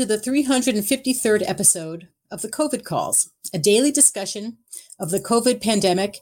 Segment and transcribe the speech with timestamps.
[0.00, 4.56] to the 353rd episode of the COVID Calls, a daily discussion
[4.98, 6.20] of the COVID pandemic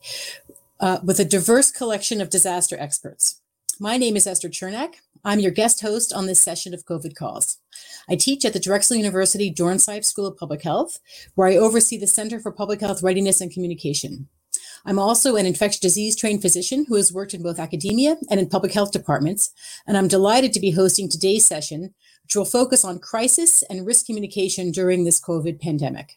[0.81, 3.41] uh, with a diverse collection of disaster experts.
[3.79, 4.95] My name is Esther Chernak.
[5.25, 7.59] I'm your guest host on this session of COVID Calls.
[8.11, 10.99] I teach at the Drexel University Dornsife School of Public Health,
[11.37, 14.27] where I oversee the Center for Public Health Readiness and Communication.
[14.85, 18.49] I'm also an infectious disease trained physician who has worked in both academia and in
[18.49, 19.53] public health departments,
[19.87, 24.07] and I'm delighted to be hosting today's session, which will focus on crisis and risk
[24.07, 26.17] communication during this COVID pandemic.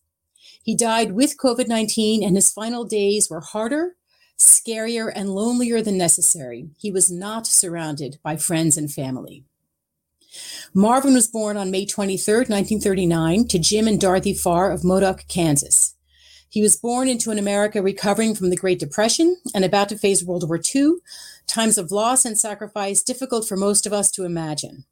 [0.63, 3.95] He died with COVID 19, and his final days were harder,
[4.37, 6.69] scarier, and lonelier than necessary.
[6.77, 9.45] He was not surrounded by friends and family.
[10.73, 15.95] Marvin was born on May 23, 1939, to Jim and Dorothy Farr of Modoc, Kansas.
[16.47, 20.23] He was born into an America recovering from the Great Depression and about to face
[20.23, 20.95] World War II,
[21.47, 24.85] times of loss and sacrifice difficult for most of us to imagine.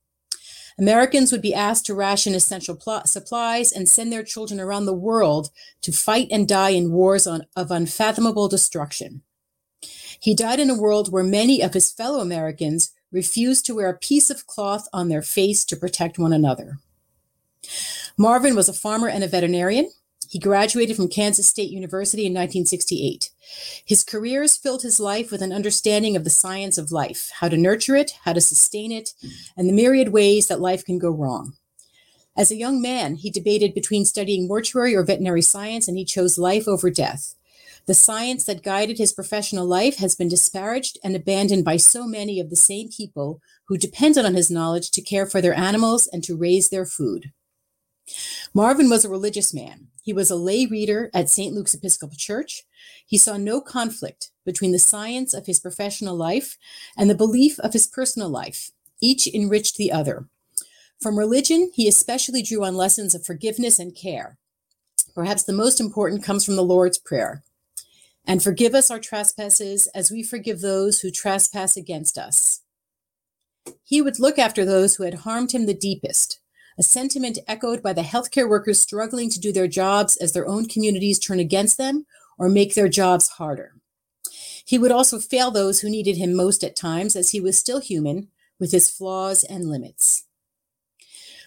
[0.79, 4.93] Americans would be asked to ration essential pl- supplies and send their children around the
[4.93, 5.49] world
[5.81, 9.21] to fight and die in wars on, of unfathomable destruction.
[10.19, 13.97] He died in a world where many of his fellow Americans refused to wear a
[13.97, 16.77] piece of cloth on their face to protect one another.
[18.17, 19.91] Marvin was a farmer and a veterinarian.
[20.29, 23.31] He graduated from Kansas State University in 1968.
[23.83, 27.57] His careers filled his life with an understanding of the science of life, how to
[27.57, 29.15] nurture it, how to sustain it,
[29.57, 31.53] and the myriad ways that life can go wrong.
[32.37, 36.37] As a young man, he debated between studying mortuary or veterinary science, and he chose
[36.37, 37.33] life over death.
[37.87, 42.39] The science that guided his professional life has been disparaged and abandoned by so many
[42.39, 46.23] of the same people who depended on his knowledge to care for their animals and
[46.25, 47.31] to raise their food.
[48.53, 49.87] Marvin was a religious man.
[50.01, 51.53] He was a lay reader at St.
[51.53, 52.63] Luke's Episcopal Church.
[53.05, 56.57] He saw no conflict between the science of his professional life
[56.97, 58.71] and the belief of his personal life.
[59.01, 60.27] Each enriched the other.
[61.01, 64.37] From religion, he especially drew on lessons of forgiveness and care.
[65.15, 67.43] Perhaps the most important comes from the Lord's Prayer.
[68.25, 72.61] And forgive us our trespasses as we forgive those who trespass against us.
[73.83, 76.39] He would look after those who had harmed him the deepest,
[76.79, 80.65] a sentiment echoed by the healthcare workers struggling to do their jobs as their own
[80.65, 82.05] communities turn against them
[82.37, 83.73] or make their jobs harder.
[84.65, 87.81] He would also fail those who needed him most at times, as he was still
[87.81, 88.29] human
[88.59, 90.25] with his flaws and limits.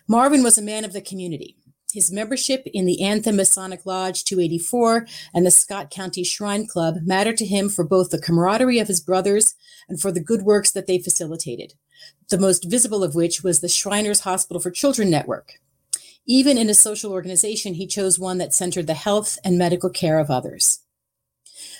[0.06, 1.56] Marvin was a man of the community.
[1.94, 7.36] His membership in the Anthem Masonic Lodge 284 and the Scott County Shrine Club mattered
[7.38, 9.54] to him for both the camaraderie of his brothers
[9.88, 11.74] and for the good works that they facilitated
[12.30, 15.60] the most visible of which was the Shriners Hospital for Children Network.
[16.26, 20.18] Even in a social organization, he chose one that centered the health and medical care
[20.18, 20.80] of others.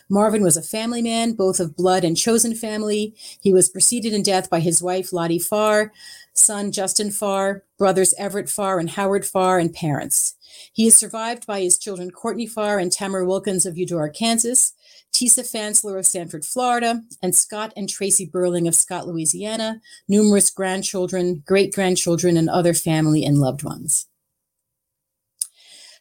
[0.08, 3.14] Marvin was a family man, both of blood and chosen family.
[3.40, 5.92] He was preceded in death by his wife, Lottie Farr,
[6.34, 10.34] son, Justin Farr, brothers Everett Farr and Howard Farr, and parents.
[10.72, 14.74] He is survived by his children, Courtney Farr and Tamara Wilkins of Eudora, Kansas,
[15.12, 21.42] Tisa Fansler of Sanford, Florida, and Scott and Tracy Burling of Scott, Louisiana, numerous grandchildren,
[21.46, 24.06] great grandchildren, and other family and loved ones.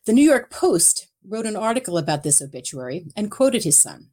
[0.05, 4.07] The New York Post wrote an article about this obituary and quoted his son.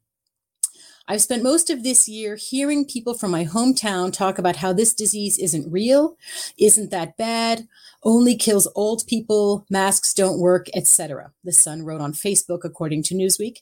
[1.07, 4.93] I've spent most of this year hearing people from my hometown talk about how this
[4.93, 6.15] disease isn't real,
[6.59, 7.67] isn't that bad,
[8.03, 11.31] only kills old people, masks don't work, etc.
[11.43, 13.57] The Sun wrote on Facebook, according to Newsweek.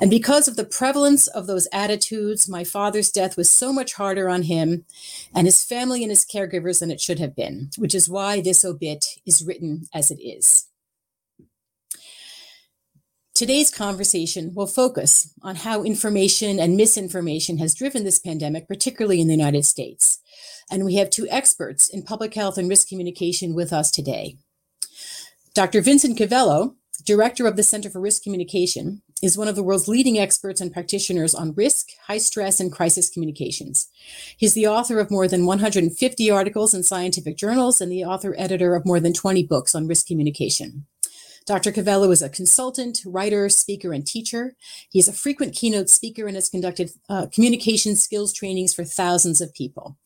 [0.00, 4.28] And because of the prevalence of those attitudes, my father's death was so much harder
[4.28, 4.84] on him
[5.34, 8.64] and his family and his caregivers than it should have been, which is why this
[8.64, 10.66] obit is written as it is.
[13.36, 19.26] Today's conversation will focus on how information and misinformation has driven this pandemic, particularly in
[19.26, 20.20] the United States.
[20.70, 24.36] And we have two experts in public health and risk communication with us today.
[25.54, 25.80] Dr.
[25.80, 26.74] Vincent Covello,
[27.04, 30.72] director of the Center for Risk Communication, is one of the world's leading experts and
[30.72, 33.88] practitioners on risk, high stress, and crisis communications.
[34.36, 38.74] He's the author of more than 150 articles in scientific journals and the author editor
[38.74, 40.86] of more than 20 books on risk communication.
[41.46, 41.70] Dr.
[41.70, 44.56] Covello is a consultant, writer, speaker, and teacher.
[44.90, 49.40] He is a frequent keynote speaker and has conducted uh, communication skills trainings for thousands
[49.40, 49.96] of people.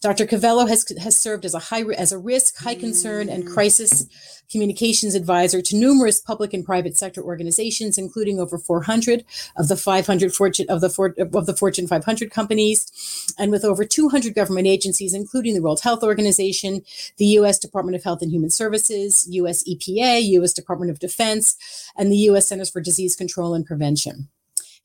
[0.00, 0.26] Dr.
[0.26, 4.06] Covello has, has served as a high as a risk, high concern, and crisis
[4.50, 9.24] communications advisor to numerous public and private sector organizations, including over 400
[9.56, 13.84] of the 500 Fortune of the for, of the Fortune 500 companies, and with over
[13.84, 16.82] 200 government agencies, including the World Health Organization,
[17.18, 17.58] the U.S.
[17.58, 19.62] Department of Health and Human Services, U.S.
[19.64, 20.52] EPA, U.S.
[20.52, 21.56] Department of Defense,
[21.96, 22.48] and the U.S.
[22.48, 24.28] Centers for Disease Control and Prevention.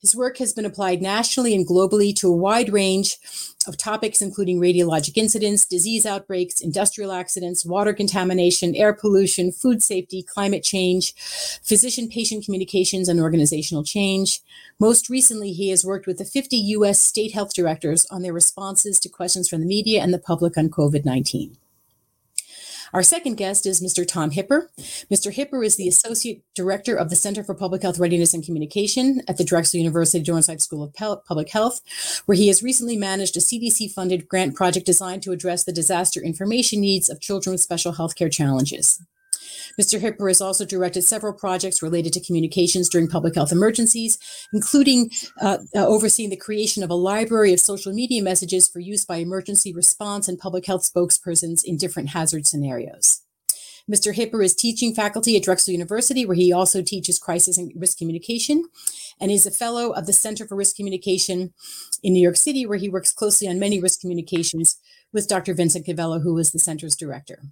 [0.04, 3.16] His work has been applied nationally and globally to a wide range
[3.66, 10.22] of topics, including radiologic incidents, disease outbreaks, industrial accidents, water contamination, air pollution, food safety,
[10.22, 11.14] climate change,
[11.62, 14.42] physician patient communications, and organizational change.
[14.78, 19.00] Most recently, he has worked with the 50 US state health directors on their responses
[19.00, 21.56] to questions from the media and the public on COVID 19.
[22.94, 24.06] Our second guest is Mr.
[24.06, 24.68] Tom Hipper.
[25.12, 25.34] Mr.
[25.34, 29.36] Hipper is the Associate Director of the Center for Public Health Readiness and Communication at
[29.36, 31.80] the Drexel University Dornsife School of Public Health,
[32.26, 36.22] where he has recently managed a CDC funded grant project designed to address the disaster
[36.22, 39.02] information needs of children with special healthcare challenges.
[39.80, 40.00] Mr.
[40.00, 44.18] Hipper has also directed several projects related to communications during public health emergencies,
[44.52, 45.10] including
[45.40, 49.16] uh, uh, overseeing the creation of a library of social media messages for use by
[49.16, 53.22] emergency response and public health spokespersons in different hazard scenarios.
[53.90, 54.14] Mr.
[54.14, 58.64] Hipper is teaching faculty at Drexel University, where he also teaches crisis and risk communication,
[59.20, 61.52] and is a fellow of the Center for Risk Communication
[62.02, 64.78] in New York City, where he works closely on many risk communications
[65.12, 65.52] with Dr.
[65.52, 67.42] Vincent Covello, who is the center's director.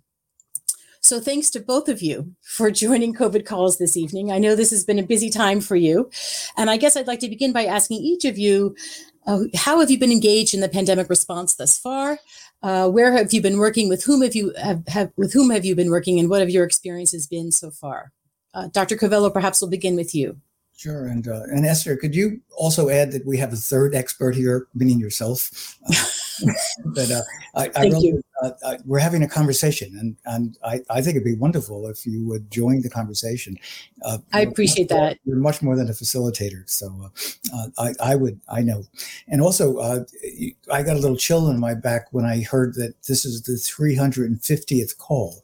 [1.03, 4.31] So thanks to both of you for joining COVID calls this evening.
[4.31, 6.09] I know this has been a busy time for you.
[6.57, 8.77] And I guess I'd like to begin by asking each of you,
[9.27, 12.21] uh, how have you been engaged in the pandemic response thus far?
[12.63, 13.89] Uh, where have you been working?
[13.89, 16.51] With whom have you have, have with whom have you been working, and what have
[16.51, 18.13] your experiences been so far?
[18.55, 18.97] Uh, Dr.
[18.97, 20.37] Covello, perhaps we'll begin with you.
[20.77, 24.35] Sure, and uh, and Esther, could you also add that we have a third expert
[24.35, 25.77] here, meaning yourself?
[26.87, 27.23] but uh,
[27.55, 31.25] I, I really, uh, I, we're having a conversation, and and I, I think it'd
[31.25, 33.57] be wonderful if you would join the conversation.
[34.05, 35.19] Uh, I appreciate that.
[35.25, 37.11] You're much more than a facilitator, so
[37.55, 38.85] uh, I I would I know,
[39.29, 40.05] and also uh,
[40.71, 43.53] I got a little chill in my back when I heard that this is the
[43.53, 45.43] 350th call.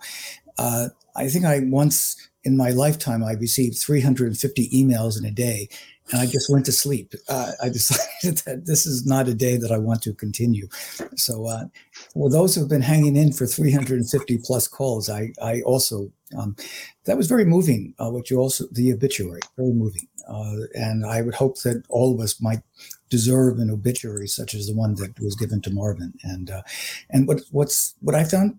[1.19, 5.69] I think I once in my lifetime I received 350 emails in a day
[6.11, 7.15] and I just went to sleep.
[7.29, 10.69] Uh, I decided that this is not a day that I want to continue.
[11.17, 11.65] So, uh,
[12.13, 16.57] for those who've been hanging in for 350 plus calls, I, I also, um,
[17.05, 17.95] that was very moving.
[17.99, 20.09] Uh, what you also, the obituary, very moving.
[20.29, 22.61] Uh, and I would hope that all of us might
[23.09, 26.13] deserve an obituary such as the one that was given to Marvin.
[26.23, 26.63] And, uh,
[27.11, 28.59] and what, what's, what I found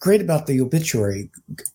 [0.00, 1.30] great about the obituary,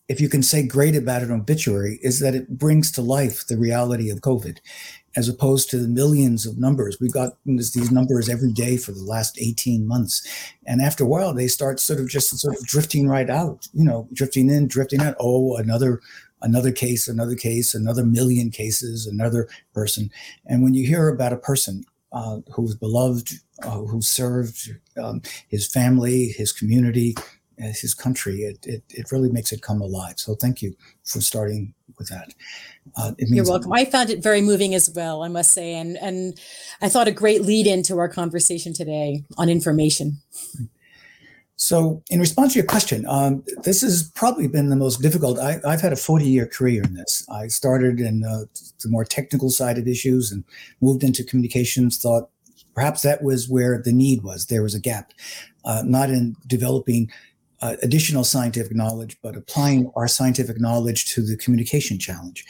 [0.08, 3.56] if you can say great about an obituary, is that it brings to life the
[3.56, 4.58] reality of COVID,
[5.14, 6.98] as opposed to the millions of numbers.
[7.00, 10.26] We've got these numbers every day for the last 18 months.
[10.66, 13.84] And after a while, they start sort of just sort of drifting right out, you
[13.84, 15.14] know, drifting in, drifting out.
[15.20, 16.00] Oh, another
[16.42, 20.10] another case, another case, another million cases, another person.
[20.44, 23.30] And when you hear about a person uh, who's beloved,
[23.62, 24.70] uh, who served
[25.02, 27.14] um, his family, his community,
[27.58, 30.18] his country, it, it, it really makes it come alive.
[30.18, 32.34] So thank you for starting with that.
[32.96, 33.72] Uh, You're welcome.
[33.72, 36.38] I found it very moving as well, I must say, and and
[36.82, 40.18] I thought a great lead into our conversation today on information.
[41.58, 45.38] So, in response to your question, um, this has probably been the most difficult.
[45.38, 47.26] I, have had a 40 year career in this.
[47.30, 48.44] I started in uh,
[48.82, 50.44] the more technical side of issues and
[50.82, 52.28] moved into communications, thought
[52.74, 54.46] perhaps that was where the need was.
[54.46, 55.12] There was a gap,
[55.64, 57.10] uh, not in developing
[57.62, 62.44] uh, additional scientific knowledge, but applying our scientific knowledge to the communication challenge.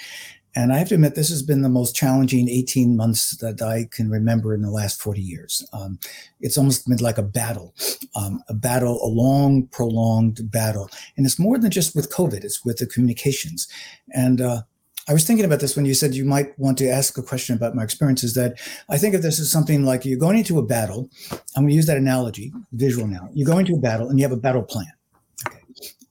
[0.55, 3.89] and I have to admit, this has been the most challenging 18 months that I
[3.91, 5.67] can remember in the last 40 years.
[5.73, 5.99] Um,
[6.41, 7.75] it's almost been like a battle,
[8.15, 10.89] um, a battle, a long, prolonged battle.
[11.17, 13.69] And it's more than just with COVID, it's with the communications.
[14.15, 14.63] And uh,
[15.09, 17.55] I was thinking about this when you said you might want to ask a question
[17.55, 18.35] about my experiences.
[18.35, 18.59] That
[18.89, 21.09] I think of this as something like you're going into a battle.
[21.55, 23.29] I'm going to use that analogy, visual now.
[23.33, 24.93] You go into a battle and you have a battle plan.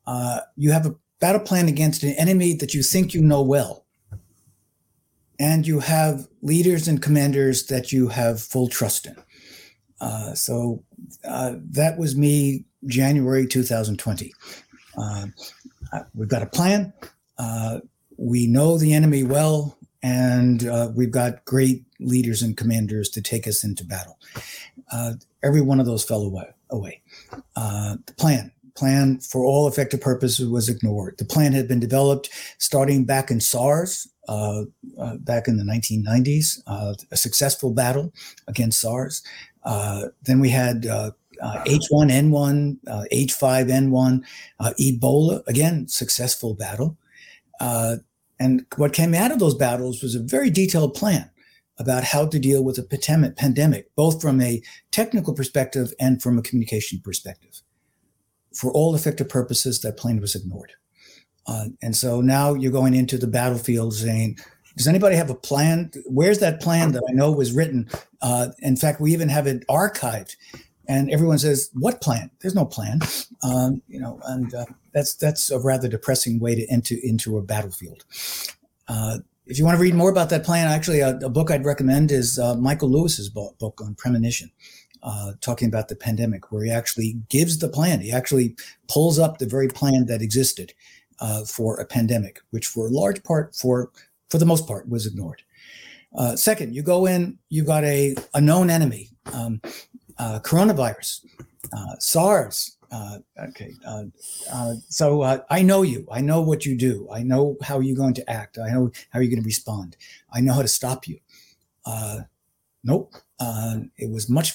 [0.07, 3.85] Uh, you have a battle plan against an enemy that you think you know well
[5.39, 9.15] and you have leaders and commanders that you have full trust in.
[9.99, 10.83] Uh, so
[11.23, 14.33] uh, that was me, January 2020.
[14.97, 15.25] Uh,
[16.13, 16.93] we've got a plan.
[17.37, 17.79] Uh,
[18.17, 23.47] we know the enemy well, and uh, we've got great leaders and commanders to take
[23.47, 24.17] us into battle.
[24.91, 26.49] Uh, every one of those fell away.
[26.69, 27.01] away.
[27.55, 31.15] the plan plan for all effective purposes was ignored.
[31.17, 34.63] The plan had been developed starting back in SARS uh,
[34.97, 38.11] uh, back in the 1990s, uh, a successful battle
[38.47, 39.21] against SARS.
[40.23, 42.77] then we had H1N1,
[43.11, 44.23] H5N1,
[44.79, 46.97] Ebola, again, successful battle.
[48.39, 51.29] and what came out of those battles was a very detailed plan
[51.77, 56.41] about how to deal with a pandemic, both from a technical perspective and from a
[56.41, 57.61] communication perspective.
[58.55, 60.73] For all effective purposes, that plan was ignored.
[61.47, 64.37] Uh, and so now you're going into the battlefield saying,
[64.77, 65.91] does anybody have a plan?
[66.05, 67.89] Where's that plan that I know was written?
[68.21, 70.35] Uh, in fact, we even have it archived.
[70.87, 72.99] And everyone says, "What plan?" There's no plan,
[73.43, 77.41] um, you know, and uh, that's that's a rather depressing way to enter into a
[77.41, 78.05] battlefield.
[78.87, 81.65] Uh, if you want to read more about that plan, actually, a, a book I'd
[81.65, 84.51] recommend is uh, Michael Lewis's book, book on premonition.
[85.05, 88.01] Uh, talking about the pandemic, where he actually gives the plan.
[88.01, 88.55] He actually
[88.87, 90.73] pulls up the very plan that existed
[91.19, 93.91] uh, for a pandemic, which for a large part, for
[94.31, 95.43] for the most part, was ignored.
[96.17, 99.61] Uh, second, you go in, you've got a, a known enemy, um,
[100.17, 101.23] uh, coronavirus,
[101.71, 102.77] uh, SARS.
[102.91, 103.19] Uh,
[103.49, 103.73] okay,
[104.89, 106.07] so I know you.
[106.11, 107.07] I know what you do.
[107.11, 108.57] I know how you're going to act.
[108.57, 109.97] I know how you're going to respond.
[110.33, 111.19] I know how to stop you.
[112.83, 113.13] nope.
[113.97, 114.53] it was much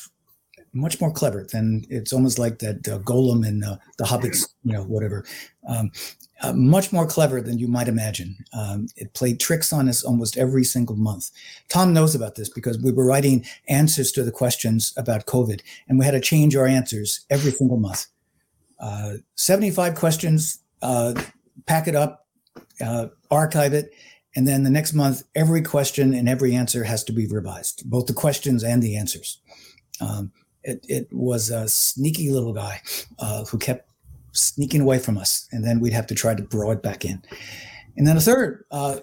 [0.73, 4.73] much more clever than it's almost like that uh, Gollum in uh, the Hobbits, you
[4.73, 5.25] know, whatever.
[5.69, 5.91] Um,
[6.43, 8.37] uh, much more clever than you might imagine.
[8.53, 11.31] Um, it played tricks on us almost every single month.
[11.69, 15.99] Tom knows about this because we were writing answers to the questions about COVID, and
[15.99, 18.07] we had to change our answers every single month.
[18.79, 21.21] Uh, 75 questions, uh,
[21.67, 22.27] pack it up,
[22.81, 23.93] uh, archive it,
[24.37, 28.07] and then the next month, every question and every answer has to be revised, both
[28.07, 29.39] the questions and the answers.
[30.01, 32.81] Um, it, it was a sneaky little guy
[33.19, 33.91] uh, who kept
[34.33, 37.23] sneaking away from us, and then we'd have to try to draw it back in.
[37.97, 39.01] And then a third uh,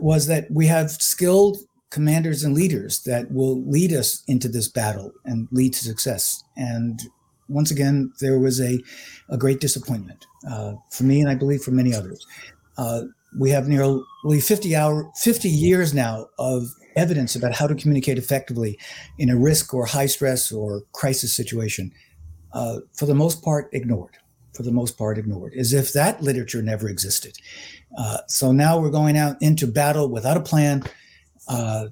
[0.00, 1.58] was that we have skilled
[1.90, 6.42] commanders and leaders that will lead us into this battle and lead to success.
[6.56, 7.00] And
[7.48, 8.82] once again, there was a,
[9.28, 12.26] a great disappointment uh, for me, and I believe for many others.
[12.76, 13.02] Uh,
[13.38, 14.02] we have nearly
[14.40, 18.78] 50 hour 50 years now of evidence about how to communicate effectively
[19.18, 21.92] in a risk or high stress or crisis situation
[22.52, 24.16] uh, for the most part ignored
[24.54, 27.36] for the most part ignored as if that literature never existed.
[27.98, 30.82] Uh, so now we're going out into battle without a plan
[31.48, 31.86] uh,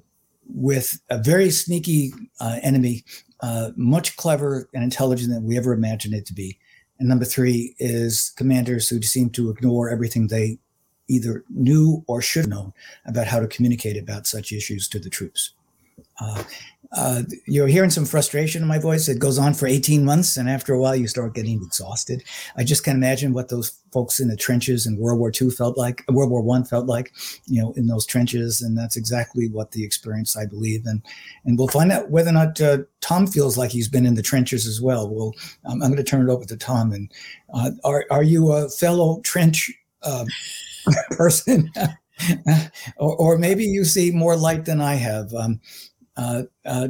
[0.46, 3.04] with a very sneaky uh, enemy
[3.40, 6.58] uh, much clever and intelligent than we ever imagined it to be.
[6.98, 10.58] And number three is commanders who seem to ignore everything they
[11.12, 12.72] either knew or should have known
[13.04, 15.52] about how to communicate about such issues to the troops.
[16.20, 16.42] Uh,
[16.94, 19.08] uh, you're hearing some frustration in my voice.
[19.08, 22.22] It goes on for 18 months, and after a while, you start getting exhausted.
[22.56, 25.78] I just can't imagine what those folks in the trenches in World War II felt
[25.78, 27.12] like, World War One felt like,
[27.46, 30.84] you know, in those trenches, and that's exactly what the experience I believe.
[30.84, 31.00] And
[31.46, 34.22] and we'll find out whether or not uh, Tom feels like he's been in the
[34.22, 35.08] trenches as well.
[35.08, 36.92] Well, um, I'm going to turn it over to Tom.
[36.92, 37.10] And
[37.54, 39.70] uh, are are you a fellow trench?
[41.10, 41.70] Person,
[42.96, 45.32] or, or, maybe you see more light than I have.
[45.34, 45.60] Um,
[46.16, 46.88] uh, uh,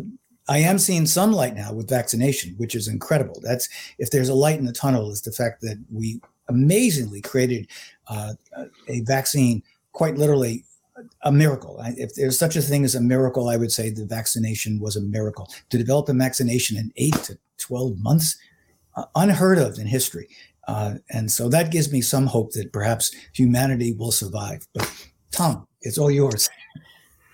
[0.49, 3.41] I am seeing some light now with vaccination, which is incredible.
[3.43, 3.69] That's
[3.99, 7.69] if there's a light in the tunnel, is the fact that we amazingly created
[8.09, 8.35] uh,
[8.89, 10.65] a vaccine, quite literally
[11.23, 11.79] a miracle.
[11.97, 15.01] If there's such a thing as a miracle, I would say the vaccination was a
[15.01, 15.49] miracle.
[15.71, 18.37] To develop a vaccination in eight to 12 months,
[18.97, 20.29] uh, unheard of in history.
[20.69, 24.67] Uh, and so that gives me some hope that perhaps humanity will survive.
[24.75, 24.91] But
[25.33, 26.49] Tom, it's all yours.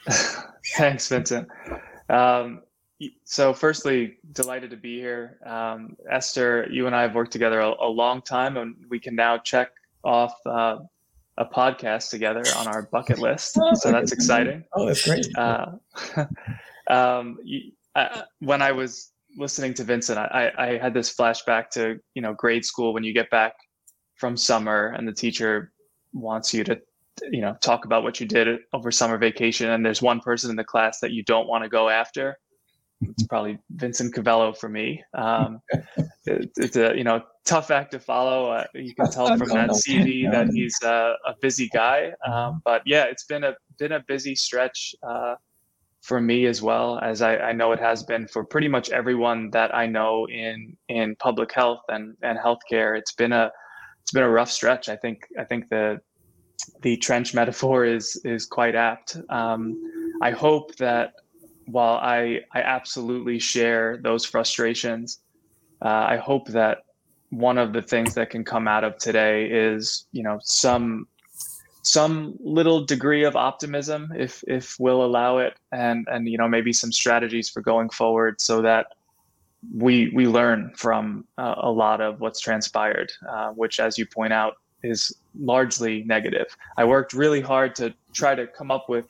[0.77, 1.49] Thanks, Vincent.
[2.09, 2.63] Um,
[3.25, 5.39] so, firstly, delighted to be here.
[5.47, 9.15] Um, Esther, you and I have worked together a, a, long time, and we can
[9.15, 9.71] now check
[10.03, 10.79] off uh,
[11.37, 13.59] a podcast together on our bucket list.
[13.75, 14.65] So that's exciting.
[14.75, 15.27] Oh, that's great.
[15.37, 15.73] Uh,
[16.91, 17.39] um,
[17.95, 22.35] I, when I was listening to Vincent, I, I had this flashback to you know
[22.35, 23.55] grade school when you get back
[24.17, 25.73] from summer and the teacher
[26.13, 26.81] wants you to
[27.31, 30.57] you know talk about what you did over summer vacation and there's one person in
[30.57, 32.37] the class that you don't want to go after.
[33.01, 35.01] It's probably vincent covello for me.
[35.15, 35.61] Um,
[36.27, 38.51] it, it's a you know tough act to follow.
[38.51, 42.13] Uh, you can tell from that cv that he's uh, a busy guy.
[42.27, 44.95] Um, but yeah it's been a been a busy stretch.
[45.09, 45.35] Uh,
[46.09, 49.51] for me as well as I, I, know it has been for pretty much everyone
[49.51, 52.99] that I know in in public health and and healthcare.
[52.99, 53.53] It's been a
[54.01, 54.89] it's been a rough stretch.
[54.89, 56.01] I think I think the
[56.81, 59.19] the trench metaphor is is quite apt.
[59.29, 59.77] Um,
[60.23, 61.13] I hope that
[61.67, 65.21] while I I absolutely share those frustrations,
[65.85, 66.79] uh, I hope that
[67.29, 71.07] one of the things that can come out of today is you know some
[71.89, 76.73] some little degree of optimism if if we'll allow it and and you know maybe
[76.73, 78.95] some strategies for going forward so that
[79.75, 84.33] we we learn from uh, a lot of what's transpired uh, which as you point
[84.33, 86.47] out is largely negative.
[86.77, 89.07] I worked really hard to try to come up with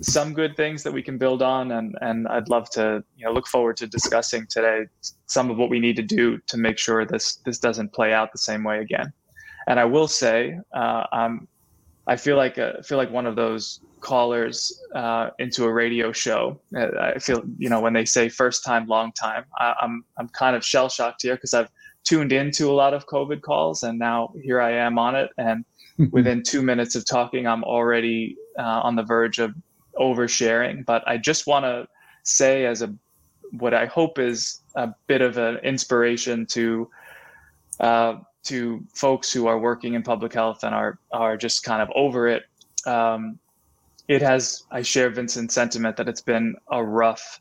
[0.00, 3.32] some good things that we can build on, and and I'd love to you know
[3.32, 4.86] look forward to discussing today
[5.26, 8.32] some of what we need to do to make sure this this doesn't play out
[8.32, 9.12] the same way again.
[9.68, 11.46] And I will say, uh, I'm
[12.06, 16.60] I feel like I feel like one of those callers uh, into a radio show.
[16.76, 19.44] Uh, I feel you know when they say first time, long time.
[19.58, 21.70] I, I'm I'm kind of shell shocked here because I've
[22.04, 25.30] tuned into a lot of COVID calls, and now here I am on it.
[25.38, 25.64] And
[26.10, 29.54] within two minutes of talking, I'm already uh, on the verge of
[29.98, 30.84] oversharing.
[30.84, 31.86] But I just want to
[32.24, 32.92] say, as a
[33.58, 36.90] what I hope is a bit of an inspiration to
[37.80, 41.88] uh, to folks who are working in public health and are are just kind of
[41.94, 42.44] over it.
[42.86, 43.38] Um,
[44.08, 44.64] it has.
[44.70, 47.40] I share Vincent's sentiment that it's been a rough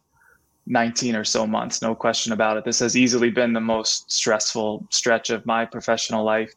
[0.68, 2.64] 19 or so months, no question about it.
[2.64, 6.54] This has easily been the most stressful stretch of my professional life,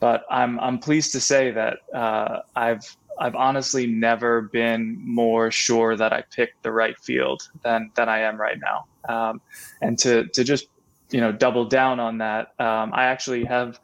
[0.00, 5.96] but I'm I'm pleased to say that uh, I've I've honestly never been more sure
[5.96, 8.86] that I picked the right field than than I am right now.
[9.08, 9.40] Um,
[9.82, 10.68] and to to just
[11.10, 13.78] you know double down on that, um, I actually have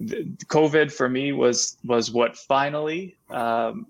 [0.00, 3.86] COVID for me was was what finally um,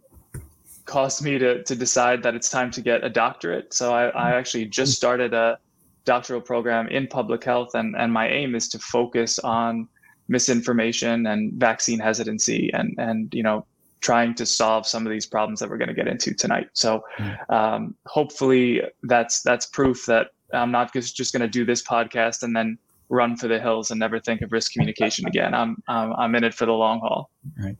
[0.85, 3.73] caused me to to decide that it's time to get a doctorate.
[3.73, 5.59] So I, I actually just started a
[6.05, 9.89] doctoral program in public health, and and my aim is to focus on
[10.29, 13.67] misinformation and vaccine hesitancy, and and you know
[14.01, 16.69] trying to solve some of these problems that we're going to get into tonight.
[16.75, 17.51] So mm.
[17.51, 22.43] um, hopefully that's that's proof that I'm not just, just going to do this podcast
[22.43, 25.55] and then run for the hills and never think of risk communication again.
[25.55, 27.31] I'm I'm, I'm in it for the long haul.
[27.59, 27.77] Right.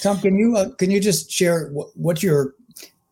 [0.00, 2.54] Tom, can you uh, can you just share what, what your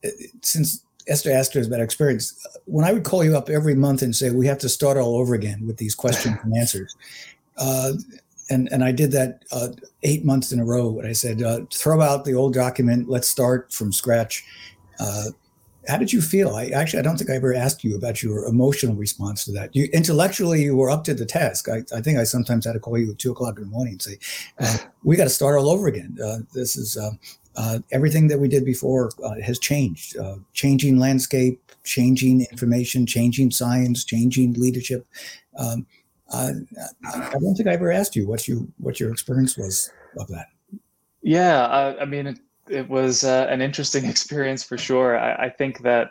[0.04, 0.08] uh,
[0.42, 4.14] since Esther asked us about experience when I would call you up every month and
[4.14, 6.94] say we have to start all over again with these questions and answers,
[7.58, 7.92] uh,
[8.48, 9.68] and and I did that uh,
[10.02, 10.98] eight months in a row.
[10.98, 14.44] And I said uh, throw out the old document, let's start from scratch.
[15.88, 16.56] How did you feel?
[16.56, 19.74] I actually I don't think I ever asked you about your emotional response to that.
[19.74, 21.68] You intellectually you were up to the task.
[21.68, 23.94] I, I think I sometimes had to call you at two o'clock in the morning
[23.94, 24.18] and say,
[24.58, 26.18] uh, "We got to start all over again.
[26.22, 27.12] Uh, this is uh,
[27.56, 30.16] uh everything that we did before uh, has changed.
[30.18, 35.06] Uh, changing landscape, changing information, changing science, changing leadership."
[35.56, 35.86] Um,
[36.32, 36.52] I
[37.40, 40.46] don't think I ever asked you what you what your experience was of that.
[41.22, 42.38] Yeah, I mean
[42.70, 45.18] it was uh, an interesting experience for sure.
[45.18, 46.10] I, I, think that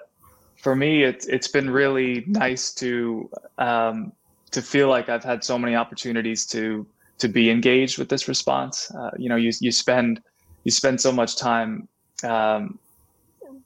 [0.58, 4.12] for me, it's it's been really nice to um,
[4.52, 6.86] to feel like I've had so many opportunities to
[7.20, 8.92] to be engaged with this response.
[8.92, 10.22] Uh, you know, you you spend
[10.64, 11.88] you spend so much time
[12.24, 12.78] um,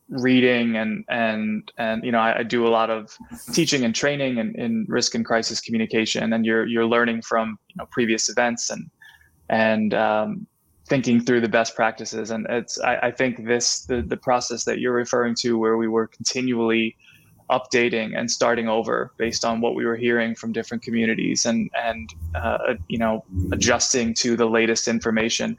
[0.10, 3.18] reading and and and you know I, I, do a lot of
[3.52, 7.76] teaching and training in, in risk and crisis communication, and you're you're learning from you
[7.78, 8.90] know previous events and
[9.50, 10.48] and um,
[10.94, 12.30] thinking through the best practices.
[12.30, 15.88] And it's I, I think this the the process that you're referring to, where we
[15.88, 16.96] were continually
[17.50, 22.14] updating and starting over based on what we were hearing from different communities and and
[22.36, 25.58] uh, you know adjusting to the latest information.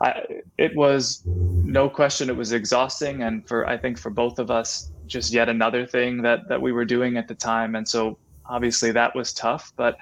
[0.00, 0.22] I,
[0.56, 4.92] it was no question it was exhausting and for I think for both of us
[5.08, 8.92] just yet another thing that that we were doing at the time and so obviously
[8.92, 9.96] that was tough but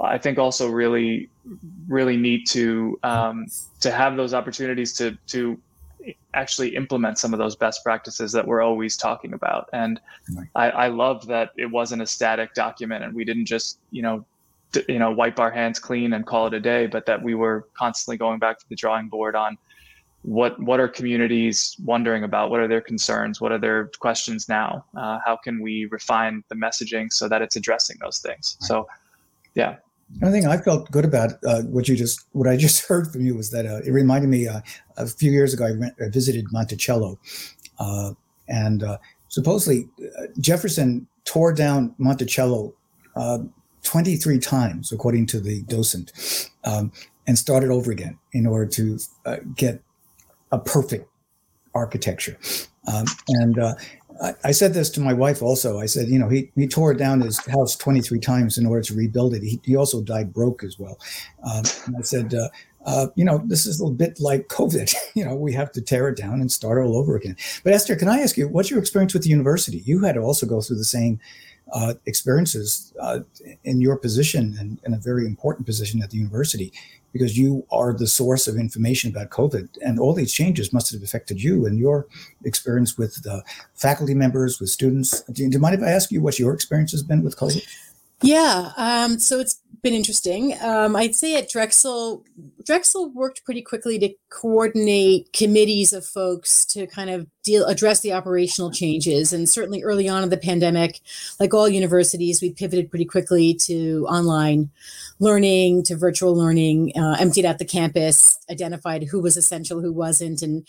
[0.00, 1.30] I think also really,
[1.88, 3.46] really neat to um,
[3.80, 5.58] to have those opportunities to to
[6.34, 9.68] actually implement some of those best practices that we're always talking about.
[9.72, 10.00] And
[10.54, 14.24] I, I love that it wasn't a static document, and we didn't just you know
[14.72, 17.34] d- you know wipe our hands clean and call it a day, but that we
[17.34, 19.56] were constantly going back to the drawing board on
[20.22, 22.50] what what are communities wondering about?
[22.50, 23.40] What are their concerns?
[23.40, 24.84] What are their questions now?
[24.96, 28.58] Uh, how can we refine the messaging so that it's addressing those things?
[28.60, 28.66] Right.
[28.66, 28.88] So,
[29.54, 29.76] yeah.
[30.14, 33.26] Another thing I felt good about uh, what you just what I just heard from
[33.26, 34.60] you was that uh, it reminded me uh,
[34.96, 37.18] a few years ago I, went, I visited Monticello,
[37.78, 38.12] uh,
[38.48, 39.88] and uh, supposedly
[40.40, 42.72] Jefferson tore down Monticello
[43.82, 46.92] 23 times, according to the docent, um,
[47.26, 48.98] and started over again in order to
[49.54, 49.80] get
[50.52, 51.08] a perfect
[51.74, 52.38] architecture.
[52.92, 53.74] Um, and uh,
[54.44, 55.78] I, said this to my wife also.
[55.78, 58.94] I said, you know, he, he tore down his house 23 times in order to
[58.94, 59.42] rebuild it.
[59.42, 60.98] He, he also died broke as well.
[61.42, 61.64] Um,
[61.98, 62.48] I said, uh,
[62.84, 64.94] uh, you know, this is a little bit like COVID.
[65.14, 67.36] you know, we have to tear it down and start all over again.
[67.64, 69.78] But Esther, can I ask you, what's your experience with the university?
[69.78, 71.18] You had to also go through the same
[71.72, 73.20] uh, experiences uh,
[73.64, 76.72] in your position and in a very important position at the university
[77.16, 79.68] because you are the source of information about COVID.
[79.84, 82.06] And all these changes must have affected you and your
[82.44, 83.42] experience with the
[83.74, 85.22] faculty members, with students.
[85.22, 87.36] Do you, do you mind if I ask you what your experience has been with
[87.36, 87.64] COVID?
[88.22, 90.56] Yeah, um, so it's been interesting.
[90.60, 92.24] Um, I'd say at Drexel,
[92.64, 98.12] Drexel worked pretty quickly to coordinate committees of folks to kind of deal address the
[98.12, 99.32] operational changes.
[99.32, 101.00] And certainly early on in the pandemic,
[101.40, 104.70] like all universities, we pivoted pretty quickly to online
[105.20, 110.42] learning, to virtual learning, uh, emptied out the campus, identified who was essential, who wasn't,
[110.42, 110.66] and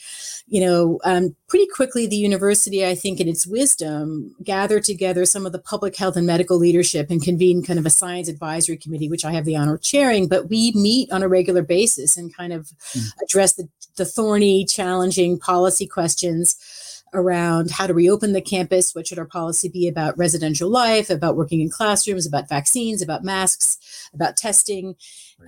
[0.48, 5.46] you know, um, pretty quickly the university, I think, in its wisdom, gathered together some
[5.46, 9.10] of the public health and medical leadership and convened kind of a science advisory committee,
[9.10, 10.30] which I have the honor of chairing.
[10.30, 13.10] But we meet on a regular basis and kind of mm.
[13.22, 18.94] address the, the thorny, challenging policy questions around how to reopen the campus.
[18.94, 23.24] What should our policy be about residential life, about working in classrooms, about vaccines, about
[23.24, 23.78] masks,
[24.14, 24.96] about testing?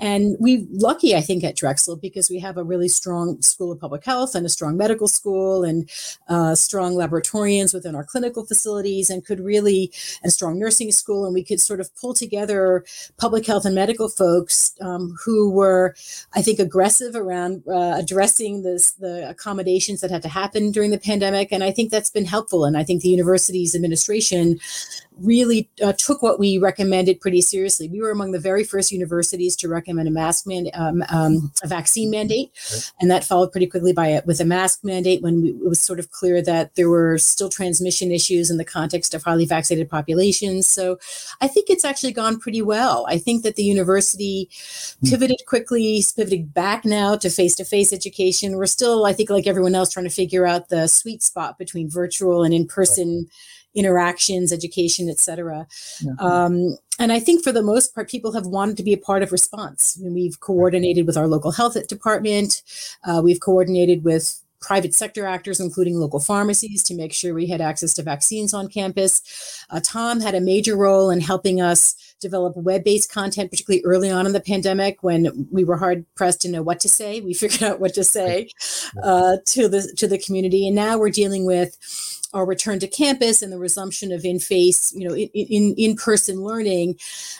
[0.02, 3.80] And we're lucky, I think, at Drexel because we have a really strong school of
[3.80, 5.90] public health and a strong medical school and
[6.30, 9.92] uh, strong laboratorians within our clinical facilities and could really,
[10.24, 11.26] and strong nursing school.
[11.26, 12.86] And we could sort of pull together
[13.18, 15.96] public health and medical folks um, who were,
[16.34, 21.00] I think, aggressive around uh, addressing this, the accommodations that had to happen during the
[21.00, 21.52] pandemic.
[21.52, 22.64] And I think that's been helpful.
[22.64, 24.60] And I think the university's administration
[25.22, 27.90] really uh, took what we recommended pretty seriously.
[27.90, 31.68] We were among the very first universities to recommend a mask man, um, um, a
[31.68, 32.50] vaccine mandate,
[33.00, 35.82] and that followed pretty quickly by it with a mask mandate when we, it was
[35.82, 39.90] sort of clear that there were still transmission issues in the context of highly vaccinated
[39.90, 40.68] populations.
[40.68, 40.98] So
[41.42, 43.06] I think it's actually gone pretty well.
[43.10, 44.50] I think that the university
[45.02, 45.10] hmm.
[45.10, 48.58] pivoted quickly, pivoted back now to face-to-face education.
[48.58, 51.90] We're still, I think, like everyone else, trying to figure out the sweet spot between
[51.90, 53.10] virtual and in-person.
[53.18, 55.68] Right interactions, education, etc.
[56.04, 56.26] Mm-hmm.
[56.26, 59.24] Um, and I think for the most part, people have wanted to be a part
[59.24, 59.98] of response.
[60.00, 62.62] I mean, we've coordinated with our local health department.
[63.04, 67.62] Uh, we've coordinated with private sector actors, including local pharmacies, to make sure we had
[67.62, 69.66] access to vaccines on campus.
[69.70, 74.26] Uh, Tom had a major role in helping us develop web-based content, particularly early on
[74.26, 77.22] in the pandemic when we were hard pressed to know what to say.
[77.22, 78.50] We figured out what to say
[79.02, 81.78] uh, to the to the community, and now we're dealing with
[82.34, 86.96] our return to campus and the resumption of in-face, you know, in, in, in-person learning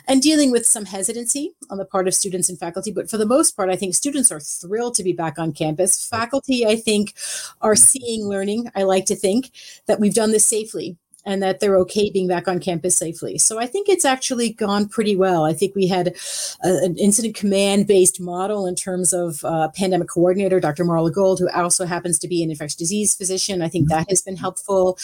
[0.08, 2.92] and dealing with some hesitancy on the part of students and faculty.
[2.92, 6.08] But for the most part, I think students are thrilled to be back on campus.
[6.08, 7.14] Faculty, I think,
[7.62, 8.72] are seeing learning.
[8.76, 9.52] I like to think
[9.88, 13.38] that we've done this safely and that they're okay being back on campus safely.
[13.38, 15.46] So I think it's actually gone pretty well.
[15.46, 16.16] I think we had
[16.64, 20.86] a, an incident command based model in terms of uh, pandemic coordinator, Dr.
[20.86, 23.62] Marla Gold, who also happens to be an infectious disease physician.
[23.62, 24.98] I think that has been helpful.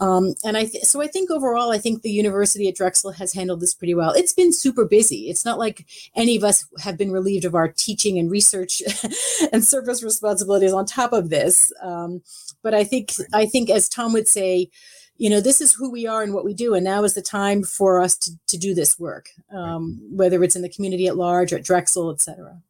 [0.00, 3.32] Um, and I th- so I think overall, I think the university at Drexel has
[3.32, 4.12] handled this pretty well.
[4.12, 5.28] It's been super busy.
[5.28, 8.80] It's not like any of us have been relieved of our teaching and research
[9.52, 11.72] and service responsibilities on top of this.
[11.82, 12.22] Um,
[12.62, 14.70] but I think I think as Tom would say,
[15.18, 17.22] you know this is who we are and what we do and now is the
[17.22, 21.16] time for us to, to do this work um, whether it's in the community at
[21.16, 22.60] large or at drexel et cetera.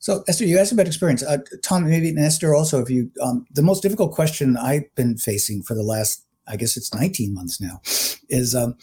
[0.00, 1.22] So esther you asked about experience.
[1.22, 5.16] Uh, tom maybe and esther also if you um, the most difficult question i've been
[5.16, 7.80] facing for the last i guess it's 19 months now
[8.28, 8.76] is um,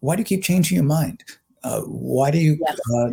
[0.00, 1.24] why do you keep changing your mind?
[1.64, 2.56] Uh, why do you
[2.94, 3.10] uh,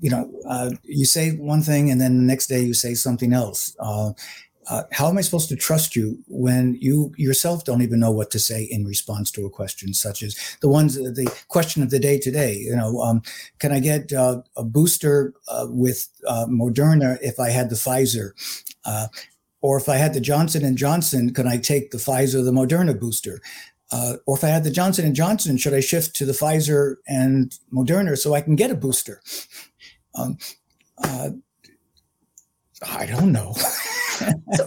[0.00, 3.32] you know uh, you say one thing and then the next day you say something
[3.32, 3.74] else
[4.68, 8.10] uh, uh, how am I supposed to trust you when you yourself don't even know
[8.10, 11.90] what to say in response to a question such as the ones the question of
[11.90, 12.54] the day today?
[12.54, 13.22] You know, um,
[13.58, 18.30] can I get uh, a booster uh, with uh, Moderna if I had the Pfizer?
[18.84, 19.08] Uh,
[19.60, 22.98] or if I had the Johnson and Johnson, can I take the Pfizer, the Moderna
[22.98, 23.40] booster?
[23.90, 26.96] Uh, or if I had the Johnson and Johnson, should I shift to the Pfizer
[27.08, 29.20] and Moderna so I can get a booster?
[30.14, 30.38] Um,
[32.82, 33.52] I don't know.
[34.54, 34.66] so,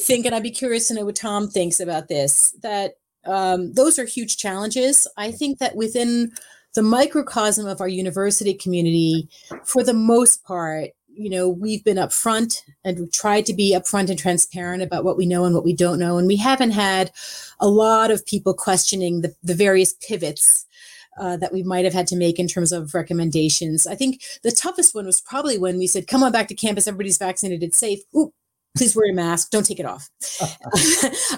[0.00, 3.98] think, and I'd be curious to know what Tom thinks about this, that um, those
[3.98, 5.06] are huge challenges.
[5.16, 6.32] I think that within
[6.74, 9.28] the microcosm of our university community,
[9.64, 14.18] for the most part, you know, we've been upfront and tried to be upfront and
[14.18, 16.18] transparent about what we know and what we don't know.
[16.18, 17.10] And we haven't had
[17.58, 20.66] a lot of people questioning the, the various pivots
[21.18, 23.86] uh, that we might have had to make in terms of recommendations.
[23.86, 26.86] I think the toughest one was probably when we said, come on back to campus,
[26.86, 28.00] everybody's vaccinated, it's safe.
[28.14, 28.34] Oop,
[28.76, 29.50] please wear a mask.
[29.50, 30.08] Don't take it off.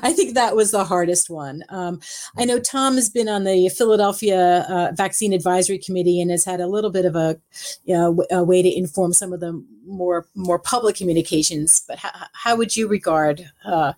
[0.02, 1.62] I think that was the hardest one.
[1.68, 2.00] Um,
[2.36, 6.60] i know tom has been on the philadelphia uh, vaccine advisory committee and has had
[6.60, 7.38] a little bit of a,
[7.84, 12.10] you know, a way to inform some of the more more public communications but how,
[12.32, 13.92] how would you regard uh,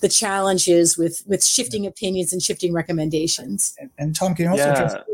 [0.00, 3.76] the challenges with with shifting opinions and shifting recommendations?
[3.78, 4.72] And, and tom can you also yeah.
[4.72, 5.04] address,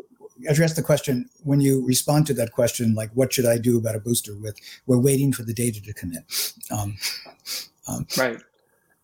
[0.49, 3.95] address the question when you respond to that question like what should i do about
[3.95, 6.25] a booster with we're waiting for the data to come in.
[6.71, 6.97] Um,
[7.89, 8.39] um, right.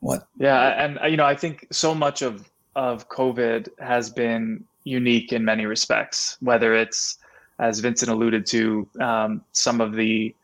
[0.00, 0.28] What?
[0.38, 5.32] Yeah, and uh, you know, I think so much of of COVID has been unique
[5.32, 6.36] in many respects.
[6.40, 7.18] Whether it's,
[7.58, 10.34] as Vincent alluded to, um, some of the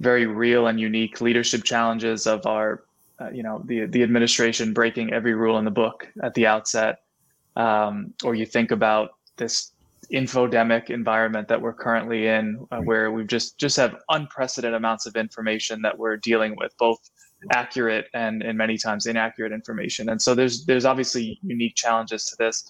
[0.00, 2.84] very real and unique leadership challenges of our,
[3.20, 7.00] uh, you know, the the administration breaking every rule in the book at the outset,
[7.56, 9.72] um, or you think about this
[10.12, 15.16] infodemic environment that we're currently in, uh, where we've just just have unprecedented amounts of
[15.16, 17.10] information that we're dealing with, both
[17.52, 20.08] accurate and and many times inaccurate information.
[20.08, 22.64] And so there's there's obviously unique challenges to this.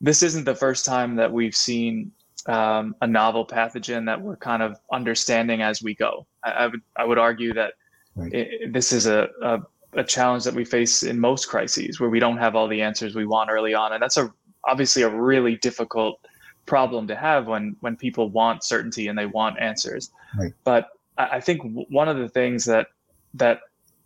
[0.00, 2.12] This isn't the first time that we've seen
[2.46, 6.26] um, a novel pathogen that we're kind of understanding as we go.
[6.44, 7.74] I, I would I would argue that
[8.16, 8.32] right.
[8.32, 9.60] it, this is a, a
[9.94, 13.14] a challenge that we face in most crises where we don't have all the answers
[13.14, 14.32] we want early on, and that's a
[14.64, 16.18] obviously a really difficult
[16.66, 20.10] problem to have when when people want certainty and they want answers.
[20.38, 20.52] Right.
[20.64, 20.88] But
[21.18, 22.88] I, I think one of the things that
[23.34, 23.60] that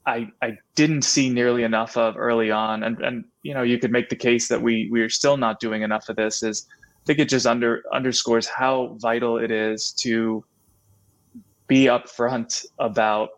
[0.06, 2.84] I, I didn't see nearly enough of early on.
[2.84, 5.58] And, and, you know, you could make the case that we, we are still not
[5.58, 9.92] doing enough of this is I think it just under underscores how vital it is
[9.98, 10.44] to
[11.68, 13.30] be upfront about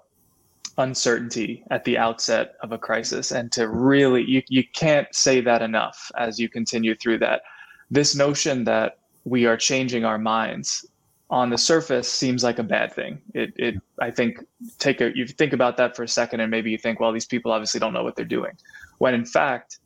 [0.78, 5.60] uncertainty at the outset of a crisis and to really, you, you can't say that
[5.60, 7.42] enough as you continue through that.
[7.90, 10.86] This notion that we are changing our minds
[11.30, 13.20] on the surface seems like a bad thing.
[13.34, 14.44] It, it, I think,
[14.78, 17.26] take a, you think about that for a second, and maybe you think, well, these
[17.26, 18.52] people obviously don't know what they're doing,
[18.98, 19.78] when in fact,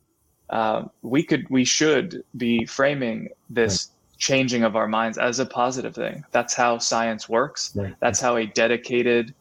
[0.49, 4.17] uh, we could, we should be framing this right.
[4.19, 6.23] changing of our minds as a positive thing.
[6.31, 7.73] That's how science works.
[7.75, 7.95] Right.
[7.99, 9.33] That's how a dedicated,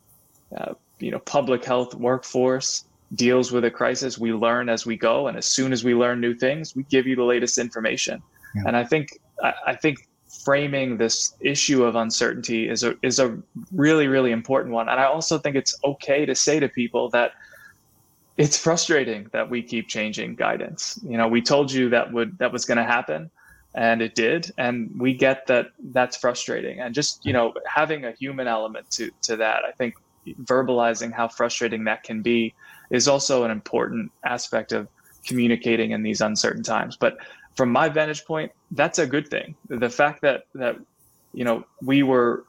[0.57, 2.85] uh, you know, public health workforce
[3.15, 4.19] deals with a crisis.
[4.19, 7.07] We learn as we go, and as soon as we learn new things, we give
[7.07, 8.23] you the latest information.
[8.55, 8.63] Yeah.
[8.67, 10.09] And I think, I, I think
[10.45, 13.39] framing this issue of uncertainty is a is a
[13.73, 14.89] really really important one.
[14.89, 17.33] And i also think it's okay to say to people that
[18.39, 20.99] it's frustrating that we keep changing guidance.
[21.07, 23.31] You know we told you that would that was going to happen
[23.75, 26.81] and it did and we get that that's frustrating.
[26.81, 29.95] And just you know having a human element to to that i think
[30.45, 32.55] verbalizing how frustrating that can be
[32.91, 34.87] is also an important aspect of
[35.27, 36.97] communicating in these uncertain times.
[36.97, 37.17] But
[37.57, 39.55] from my vantage point, that's a good thing.
[39.69, 40.77] The fact that that
[41.33, 42.45] you know we were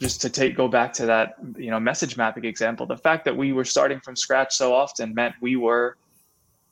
[0.00, 3.36] just to take go back to that you know message mapping example, the fact that
[3.36, 5.96] we were starting from scratch so often meant we were,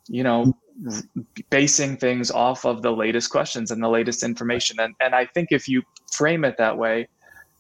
[0.08, 0.56] you know,
[1.50, 4.78] basing things off of the latest questions and the latest information.
[4.80, 7.08] And and I think if you frame it that way,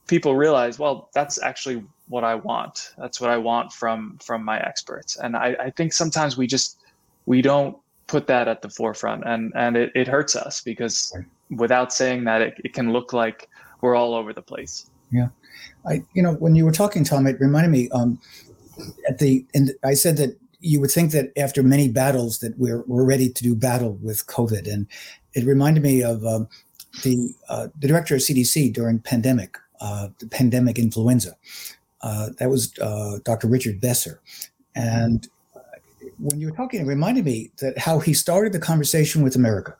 [0.06, 2.92] people realize, well, that's actually what I want.
[2.98, 5.16] That's what I want from from my experts.
[5.16, 6.78] And I, I think sometimes we just
[7.26, 11.24] we don't put that at the forefront and and it, it hurts us because right.
[11.58, 13.48] without saying that it, it can look like
[13.80, 14.90] we're all over the place.
[15.10, 15.28] Yeah.
[15.86, 18.18] I you know when you were talking tom it reminded me um
[19.08, 22.82] at the and i said that you would think that after many battles that we're
[22.86, 24.72] we're ready to do battle with covid.
[24.72, 24.86] And
[25.34, 26.48] it reminded me of um,
[27.02, 31.36] the uh, the director of cdc during pandemic uh, the pandemic influenza.
[32.00, 34.20] Uh, that was uh, dr richard besser.
[34.74, 35.28] And
[36.18, 39.76] when you were talking, it reminded me that how he started the conversation with America.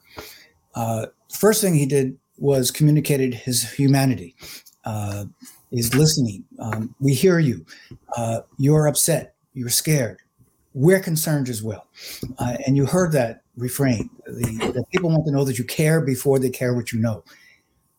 [0.75, 4.35] Uh, first thing he did was communicated his humanity,
[4.85, 5.25] uh,
[5.71, 6.45] his listening.
[6.59, 7.65] Um, we hear you.
[8.17, 9.35] Uh, you're upset.
[9.55, 10.19] You're scared.
[10.75, 11.87] We're concerned as well.
[12.39, 14.11] Uh, and you heard that refrain.
[14.27, 17.23] The, the, people want to know that you care before they care what you know.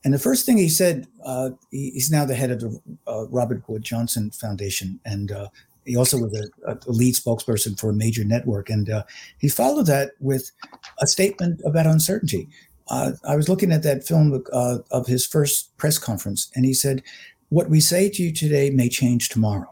[0.03, 3.25] And the first thing he said, uh, he, he's now the head of the uh,
[3.29, 5.47] Robert Wood Johnson Foundation, and uh,
[5.85, 8.69] he also was a, a, lead spokesperson for a major network.
[8.69, 9.03] And uh,
[9.39, 10.51] he followed that with
[10.99, 12.49] a statement about uncertainty.
[12.87, 16.73] Uh, I was looking at that film uh, of his first press conference, and he
[16.73, 17.01] said,
[17.49, 19.71] "What we say to you today may change tomorrow."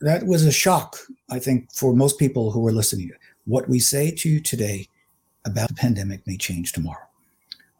[0.00, 0.98] That was a shock,
[1.30, 3.10] I think, for most people who were listening.
[3.44, 4.86] What we say to you today
[5.44, 7.08] about the pandemic may change tomorrow.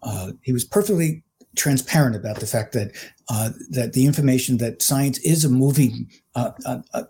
[0.03, 1.23] Uh, he was perfectly
[1.57, 2.93] transparent about the fact that
[3.29, 7.05] uh, that the information that science is a moving uh, uh, uh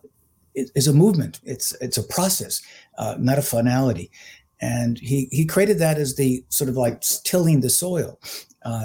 [0.54, 1.40] is a movement.
[1.44, 2.60] It's it's a process,
[2.98, 4.10] uh, not a finality.
[4.60, 8.18] And he he created that as the sort of like tilling the soil.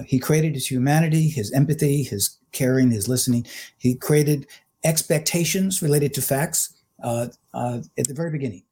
[0.05, 3.45] he created his humanity, his empathy, his caring, his listening.
[3.77, 4.47] He created
[4.83, 8.63] expectations related to facts at the very beginning.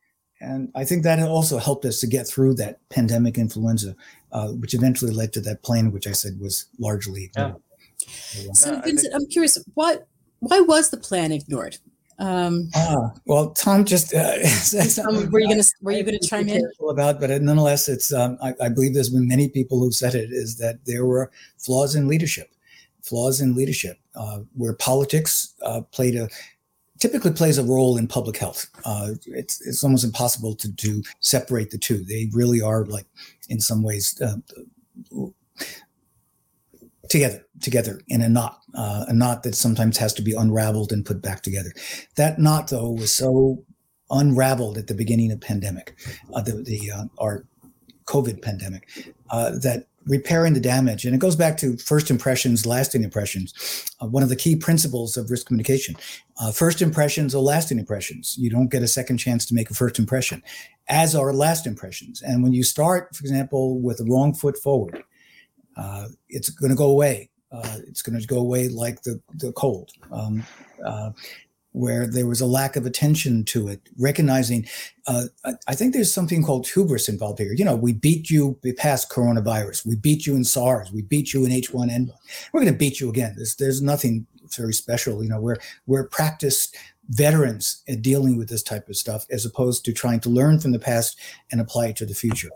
[0.44, 3.96] And I think that also helped us to get through that pandemic influenza,
[4.32, 7.62] uh, which eventually led to that plan, which I said was largely ignored.
[8.36, 8.52] Yeah.
[8.54, 10.06] So, Vincent, I'm curious, what
[10.44, 11.78] why was the plan ignored?
[12.20, 14.38] Um, ah, well, Tom just uh,
[15.08, 17.20] um, were you going to were you going to chime in about?
[17.20, 20.58] But nonetheless, it's um, I, I, believe there's been many people who said it is
[20.58, 22.52] that there were flaws in leadership,
[23.02, 26.30] flaws in leadership, uh, where politics uh, played a
[27.00, 28.70] typically plays a role in public health.
[28.86, 32.04] Uh, it's it's almost impossible to do separate the two.
[32.04, 33.08] They really are like
[33.50, 34.38] in some ways uh,
[37.10, 41.06] together together in a knot, uh, a knot that sometimes has to be unraveled and
[41.06, 41.72] put back together.
[42.16, 43.64] That knot though was so
[44.10, 45.96] unraveled at the beginning of pandemic,
[46.34, 47.46] uh, the the uh, our
[48.06, 48.88] COVID pandemic,
[49.30, 51.06] uh, that repairing the damage.
[51.06, 53.54] And it goes back to first impressions, lasting impressions.
[54.02, 55.96] Uh, one of the key principles of risk communication.
[56.42, 58.36] Uh, first impressions are lasting impressions.
[58.38, 60.44] You don't get a second chance to make a first impression,
[60.90, 62.22] as are last impressions.
[62.22, 65.04] And when you start, for example, with the wrong foot forward,
[65.78, 67.30] uh, it's going to go away.
[67.52, 69.92] Uh, it's going to go away like the, the cold.
[70.12, 70.44] Um,
[70.84, 71.12] uh,
[71.74, 74.66] where there was a lack of attention to it, recognizing.
[75.08, 75.24] Uh,
[75.68, 77.54] I think there's something called hubris involved here.
[77.54, 79.86] You know, we beat you past coronavirus.
[79.86, 80.92] We beat you in SARS.
[80.92, 82.12] We beat you in H1N1.
[82.52, 83.34] We're going to beat you again.
[83.36, 85.24] There's, there's nothing very special.
[85.24, 85.58] You know, we're
[85.88, 86.78] we're practiced
[87.10, 90.72] veterans at dealing with this type of stuff, as opposed to trying to learn from
[90.72, 91.20] the past
[91.52, 92.50] and apply it to the future.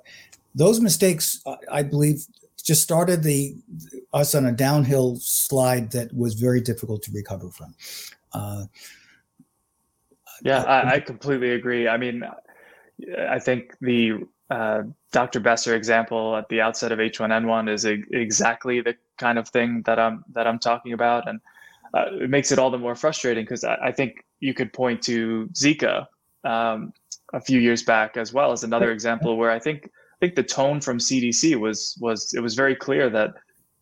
[0.55, 2.25] Those mistakes, I believe,
[2.67, 3.55] just started the
[4.13, 7.73] us on a downhill slide that was very difficult to recover from.
[8.33, 8.65] Uh,
[10.43, 11.87] yeah, I, I completely agree.
[11.87, 12.23] I mean,
[13.29, 15.39] I think the uh, Dr.
[15.39, 19.97] Besser example at the outset of H1N1 is a, exactly the kind of thing that
[19.97, 21.39] I'm that I'm talking about, and
[21.93, 25.01] uh, it makes it all the more frustrating because I, I, think you could point
[25.03, 26.05] to Zika
[26.43, 26.91] um,
[27.33, 30.81] a few years back as well as another example where I think think the tone
[30.81, 33.33] from CDC was was it was very clear that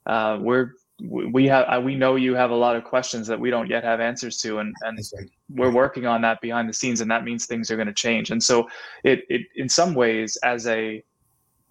[0.05, 0.71] uh, we're
[1.01, 3.99] we have we know you have a lot of questions that we don't yet have
[3.99, 5.29] answers to and and right.
[5.49, 8.31] we're working on that behind the scenes and that means things are going to change
[8.31, 8.67] and so
[9.03, 11.03] it it in some ways as a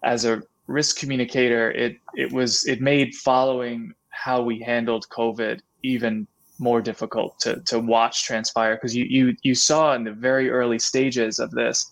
[0.03, 6.27] as a risk communicator it it was it made following how we handled covid even
[6.59, 10.77] more difficult to to watch transpire because you you you saw in the very early
[10.77, 11.91] stages of this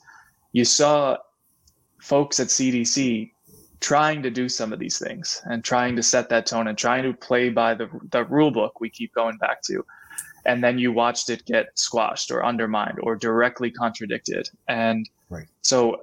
[0.52, 1.18] you saw
[2.04, 3.32] folks at CDC
[3.80, 7.04] trying to do some of these things and trying to set that tone and trying
[7.04, 9.86] to play by the, the rule book we keep going back to.
[10.46, 14.50] And then you watched it get squashed or undermined or directly contradicted.
[14.68, 15.48] And right.
[15.62, 16.02] so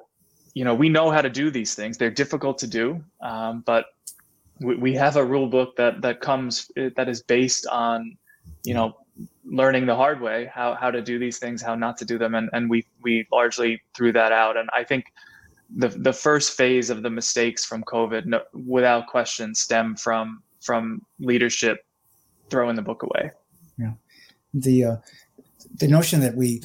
[0.54, 1.98] you know we know how to do these things.
[1.98, 3.84] They're difficult to do um, but
[4.58, 8.16] we, we have a rule book that that comes that is based on
[8.64, 8.96] you know
[9.44, 12.34] learning the hard way how how to do these things how not to do them.
[12.34, 14.56] And and we we largely threw that out.
[14.56, 15.04] And i think
[15.76, 21.02] the the first phase of the mistakes from COVID, no, without question, stem from from
[21.18, 21.84] leadership
[22.50, 23.30] throwing the book away.
[23.78, 23.92] Yeah,
[24.54, 24.96] the uh,
[25.76, 26.62] the notion that we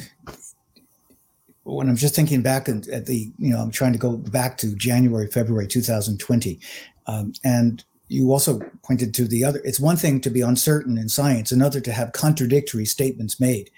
[1.64, 4.76] when I'm just thinking back at the you know I'm trying to go back to
[4.76, 6.60] January February 2020,
[7.08, 9.62] um, and you also pointed to the other.
[9.64, 13.70] It's one thing to be uncertain in science, another to have contradictory statements made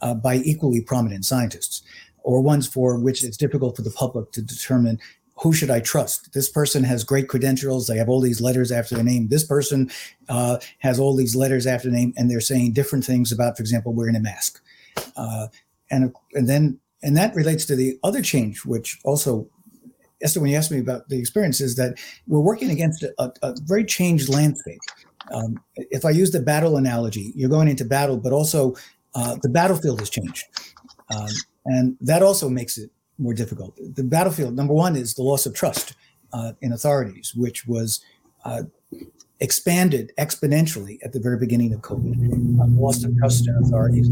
[0.00, 1.82] uh, by equally prominent scientists
[2.24, 4.98] or ones for which it's difficult for the public to determine
[5.42, 6.32] who should I trust?
[6.34, 7.86] This person has great credentials.
[7.86, 9.28] They have all these letters after their name.
[9.28, 9.90] This person
[10.28, 13.62] uh, has all these letters after their name, and they're saying different things about, for
[13.62, 14.62] example, wearing a mask.
[15.16, 15.48] Uh,
[15.90, 19.48] and and then and that relates to the other change, which also,
[20.22, 21.98] Esther, when you asked me about the experience, is that
[22.28, 24.80] we're working against a, a very changed landscape.
[25.32, 28.74] Um, if I use the battle analogy, you're going into battle, but also
[29.14, 30.44] uh, the battlefield has changed.
[31.14, 31.28] Um,
[31.66, 33.78] and that also makes it more difficult.
[33.94, 35.94] The battlefield number one is the loss of trust
[36.32, 38.04] uh, in authorities, which was
[38.44, 38.62] uh,
[39.40, 42.60] expanded exponentially at the very beginning of COVID.
[42.60, 44.08] Uh, loss of trust in authorities.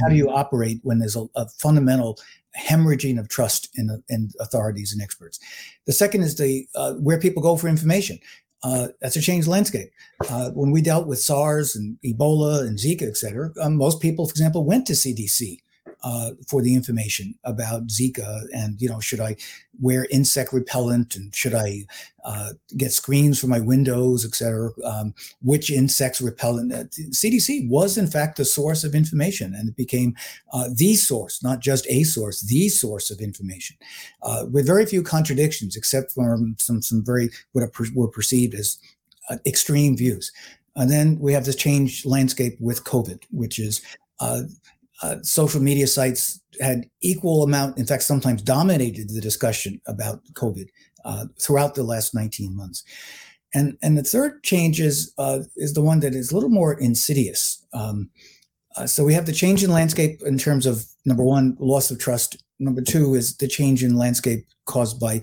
[0.00, 2.18] How do you operate when there's a, a fundamental
[2.58, 5.38] hemorrhaging of trust in, in, authorities and experts?
[5.86, 8.18] The second is the uh, where people go for information.
[8.62, 9.90] Uh, that's a changed landscape.
[10.30, 14.26] Uh, when we dealt with SARS and Ebola and Zika, et cetera, um, most people,
[14.26, 15.58] for example, went to CDC
[16.04, 19.36] uh, for the information about Zika and you know should I
[19.80, 21.86] wear insect repellent and should I
[22.24, 24.70] uh, get screens for my windows, etc.
[24.84, 26.72] Um, which insects repellent?
[26.72, 30.14] CDC uh, was in fact the source of information, and it became
[30.52, 33.76] uh, the source, not just a source, the source of information,
[34.22, 38.78] uh, with very few contradictions, except for some some very what were perceived as
[39.30, 40.32] uh, extreme views.
[40.76, 43.80] And then we have this changed landscape with COVID, which is
[44.20, 44.42] uh,
[45.04, 50.68] uh, social media sites had equal amount, in fact, sometimes dominated the discussion about COVID
[51.04, 52.82] uh, throughout the last 19 months.
[53.52, 56.72] And, and the third change is, uh, is the one that is a little more
[56.72, 57.62] insidious.
[57.74, 58.08] Um,
[58.76, 61.98] uh, so we have the change in landscape in terms of number one, loss of
[61.98, 62.42] trust.
[62.58, 65.20] Number two is the change in landscape caused by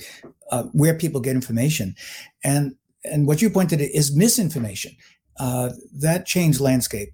[0.51, 1.95] uh, where people get information.
[2.43, 4.95] And, and what you pointed is misinformation.
[5.39, 7.09] Uh, that changed landscape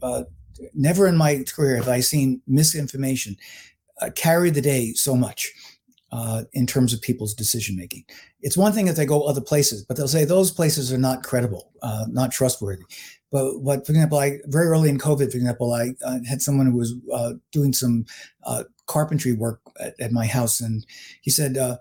[0.73, 3.35] never in my career have I seen misinformation
[4.01, 5.51] uh, carry the day so much
[6.11, 8.05] uh, in terms of people's decision making.
[8.41, 11.23] It's one thing if they go other places, but they'll say those places are not
[11.23, 12.83] credible, uh, not trustworthy.
[13.31, 15.93] But what, for example, I very early in COVID, for example, I
[16.27, 18.05] had someone who was uh, doing some
[18.43, 20.85] uh, carpentry work at, at, my house, and
[21.21, 21.77] he said, uh,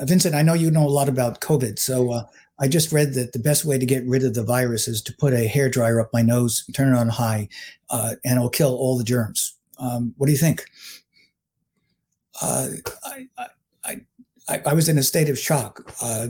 [0.00, 2.26] "Vincent, I know you know a lot about COVID, so."
[2.58, 5.14] I just read that the best way to get rid of the virus is to
[5.18, 7.48] put a hair dryer up my nose, turn it on high,
[7.90, 9.56] uh, and it'll kill all the germs.
[9.78, 10.64] Um, what do you think?
[12.40, 12.68] Uh,
[13.04, 13.28] I,
[13.84, 14.00] I,
[14.48, 15.92] I, I, was in a state of shock.
[16.00, 16.28] Uh,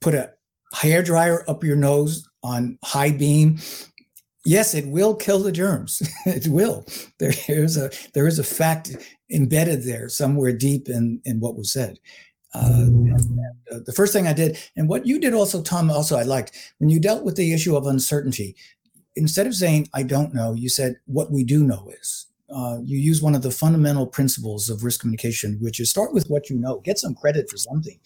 [0.00, 0.32] put a
[0.74, 3.58] hair dryer up your nose on high beam.
[4.44, 6.02] Yes, it will kill the germs.
[6.26, 6.84] it will.
[7.18, 8.96] There is a there is a fact
[9.30, 11.98] embedded there somewhere deep in in what was said.
[12.56, 16.22] Uh, uh, the first thing I did, and what you did also, Tom, also I
[16.22, 18.56] liked when you dealt with the issue of uncertainty.
[19.14, 22.96] Instead of saying "I don't know," you said "What we do know is." Uh, you
[22.96, 26.56] use one of the fundamental principles of risk communication, which is start with what you
[26.56, 27.98] know, get some credit for something.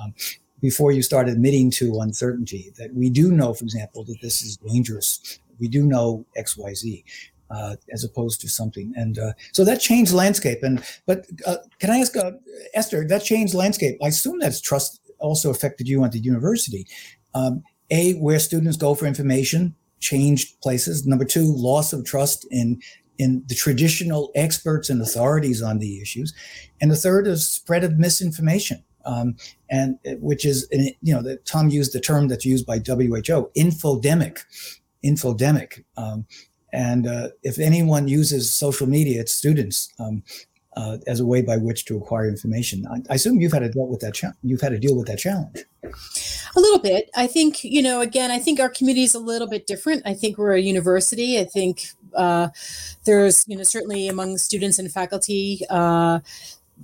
[0.00, 0.14] Um,
[0.60, 4.56] before you start admitting to uncertainty, that we do know, for example, that this is
[4.56, 5.40] dangerous.
[5.58, 7.04] We do know X, Y, Z
[7.50, 8.92] uh, as opposed to something.
[8.96, 10.62] And uh, so that changed landscape.
[10.62, 12.32] And but uh, can I ask uh,
[12.74, 13.06] Esther?
[13.06, 13.98] That changed landscape.
[14.02, 16.86] I assume that's trust also affected you at the university.
[17.34, 21.06] Um, a where students go for information changed places.
[21.06, 22.80] Number two, loss of trust in
[23.18, 26.32] in the traditional experts and authorities on the issues.
[26.80, 28.84] And the third is spread of misinformation.
[29.04, 29.36] Um,
[29.70, 33.50] and uh, which is, you know, that Tom used the term that's used by WHO,
[33.56, 34.40] infodemic,
[35.02, 35.82] infodemic.
[35.96, 36.26] Um,
[36.72, 40.22] and uh, if anyone uses social media, it's students um,
[40.76, 42.86] uh, as a way by which to acquire information.
[42.86, 44.14] I, I assume you've had to deal with that.
[44.14, 45.64] Cha- you've had to deal with that challenge.
[45.82, 47.10] A little bit.
[47.16, 48.00] I think you know.
[48.00, 50.02] Again, I think our community is a little bit different.
[50.04, 51.38] I think we're a university.
[51.38, 52.48] I think uh,
[53.04, 56.20] there's you know certainly among students and faculty uh,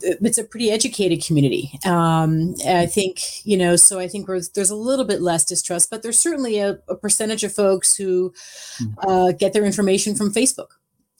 [0.00, 1.78] it's a pretty educated community.
[1.84, 6.02] Um, I think, you know, so I think there's a little bit less distrust, but
[6.02, 8.32] there's certainly a, a percentage of folks who
[8.78, 9.08] hmm.
[9.08, 10.72] uh, get their information from Facebook.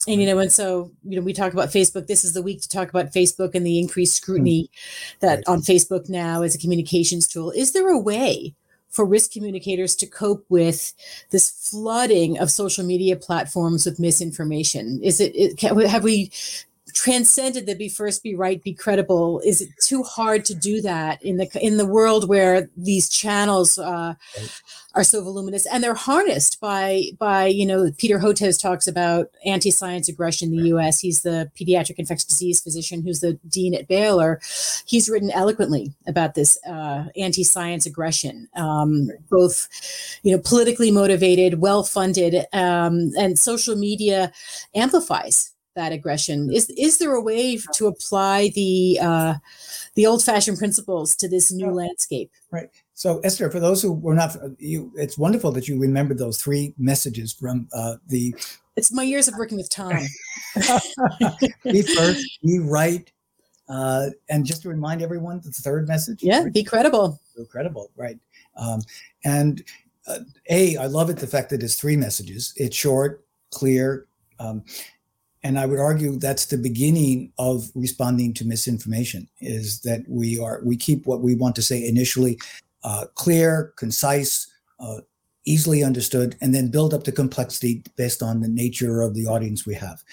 [0.07, 2.05] And, you know, and so, you know, we talk about Facebook.
[2.05, 4.69] This is the week to talk about Facebook and the increased scrutiny
[5.19, 7.49] that on Facebook now as a communications tool.
[7.51, 8.53] Is there a way
[8.89, 10.93] for risk communicators to cope with
[11.31, 15.01] this flooding of social media platforms with misinformation?
[15.01, 16.31] Is it, it have we
[16.95, 19.41] transcended the be first be right be credible.
[19.41, 23.77] Is it too hard to do that in the in the world where these channels
[23.77, 24.15] uh,
[24.95, 25.67] are so voluminous?
[25.67, 30.69] And they're harnessed by by you know peter hotez talks about anti-science aggression in the
[30.69, 34.39] us he's the pediatric infectious disease physician who's the dean at baylor.
[34.85, 39.67] He's written eloquently about this uh, anti-science aggression um, both
[40.23, 44.31] you know politically motivated well funded um, and social media
[44.73, 46.51] amplifies that aggression.
[46.51, 49.33] Is is there a way to apply the uh,
[49.95, 52.31] the old fashioned principles to this new landscape?
[52.51, 52.69] Right.
[52.93, 56.73] So esther for those who were not you it's wonderful that you remember those three
[56.77, 58.33] messages from uh, the
[58.77, 59.91] it's my years of working with tom.
[61.63, 63.11] Be first be right
[63.67, 67.19] uh, and just to remind everyone the third message yeah be credible.
[67.35, 68.17] Be credible right.
[68.57, 68.81] Um,
[69.25, 69.61] and
[70.07, 70.19] uh,
[70.49, 72.53] a i love it the fact that it's three messages.
[72.55, 74.05] It's short clear
[74.39, 74.63] um,
[75.45, 79.29] and I would argue that's the beginning of responding to misinformation.
[79.41, 82.39] Is that we are we keep what we want to say initially
[82.83, 84.47] uh, clear, concise,
[84.79, 85.01] uh,
[85.45, 89.67] easily understood, and then build up the complexity based on the nature of the audience
[89.67, 90.03] we have.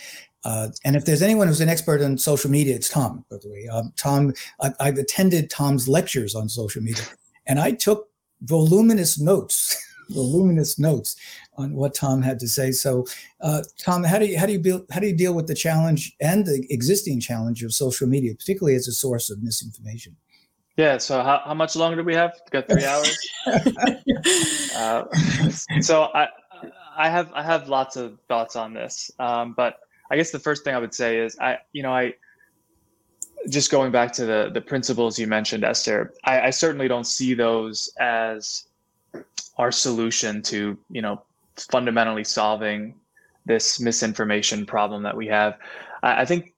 [0.44, 3.24] Uh, and if there's anyone who's an expert on social media, it's Tom.
[3.30, 7.04] By the way, um, Tom, I, I've attended Tom's lectures on social media,
[7.46, 8.10] and I took
[8.42, 9.78] voluminous notes.
[10.12, 11.16] Voluminous notes
[11.56, 12.70] on what Tom had to say.
[12.70, 13.06] So,
[13.40, 15.54] uh, Tom, how do you how do you build how do you deal with the
[15.54, 20.16] challenge and the existing challenge of social media, particularly as a source of misinformation?
[20.76, 20.98] Yeah.
[20.98, 22.32] So, how, how much longer do we have?
[22.50, 23.18] Got three hours.
[24.76, 25.04] uh,
[25.80, 26.28] so, I
[26.96, 29.78] I have I have lots of thoughts on this, um, but
[30.10, 32.14] I guess the first thing I would say is I you know I
[33.48, 36.14] just going back to the the principles you mentioned, Esther.
[36.24, 38.64] I, I certainly don't see those as
[39.58, 41.22] our solution to you know
[41.56, 42.94] fundamentally solving
[43.44, 45.58] this misinformation problem that we have.
[46.02, 46.54] I, I think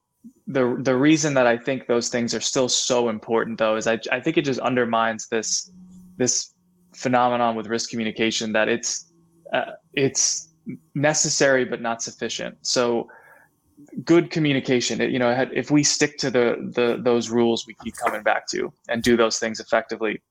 [0.47, 3.99] the the reason that I think those things are still so important though is I
[4.13, 5.71] I think it just undermines this
[6.17, 6.55] this
[6.95, 9.13] phenomenon with risk communication that it's
[9.53, 10.51] uh, it's
[10.95, 12.57] necessary but not sufficient.
[12.63, 13.09] So
[14.05, 18.23] good communication you know if we stick to the the those rules we keep coming
[18.23, 20.23] back to and do those things effectively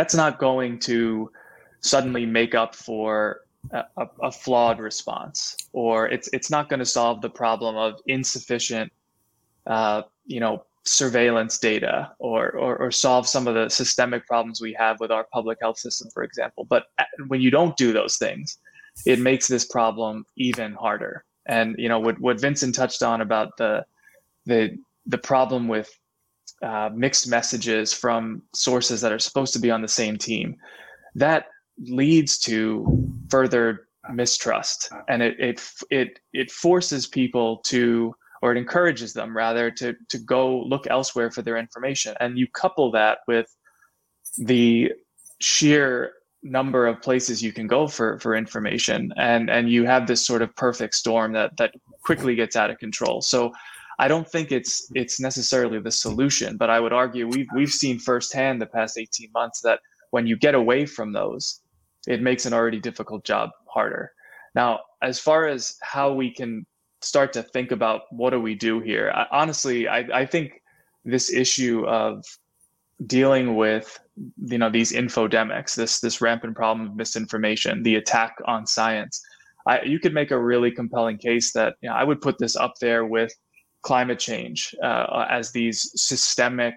[0.00, 1.30] that's not going to
[1.80, 3.42] suddenly make up for
[3.72, 8.90] a, a flawed response, or it's it's not going to solve the problem of insufficient,
[9.66, 14.72] uh, you know, surveillance data, or, or or solve some of the systemic problems we
[14.72, 16.64] have with our public health system, for example.
[16.64, 18.56] But uh, when you don't do those things,
[19.04, 21.26] it makes this problem even harder.
[21.44, 23.84] And you know what what Vincent touched on about the
[24.46, 25.90] the the problem with
[26.62, 30.56] uh, mixed messages from sources that are supposed to be on the same team.
[31.14, 31.46] That
[31.78, 34.90] leads to further mistrust.
[35.08, 40.18] And it it it, it forces people to or it encourages them rather to to
[40.18, 42.14] go look elsewhere for their information.
[42.20, 43.54] And you couple that with
[44.38, 44.92] the
[45.40, 49.12] sheer number of places you can go for for information.
[49.16, 52.78] And and you have this sort of perfect storm that that quickly gets out of
[52.78, 53.20] control.
[53.20, 53.52] So
[54.00, 57.98] i don't think it's it's necessarily the solution but i would argue we've we've seen
[57.98, 59.78] firsthand the past 18 months that
[60.10, 61.60] when you get away from those
[62.06, 64.12] it makes an already difficult job harder.
[64.54, 66.66] Now, as far as how we can
[67.02, 70.62] start to think about what do we do here, I, honestly, I, I think
[71.04, 72.24] this issue of
[73.06, 73.98] dealing with
[74.44, 79.22] you know these infodemics, this this rampant problem of misinformation, the attack on science,
[79.66, 82.56] I, you could make a really compelling case that you know, I would put this
[82.56, 83.32] up there with
[83.82, 86.74] climate change uh, as these systemic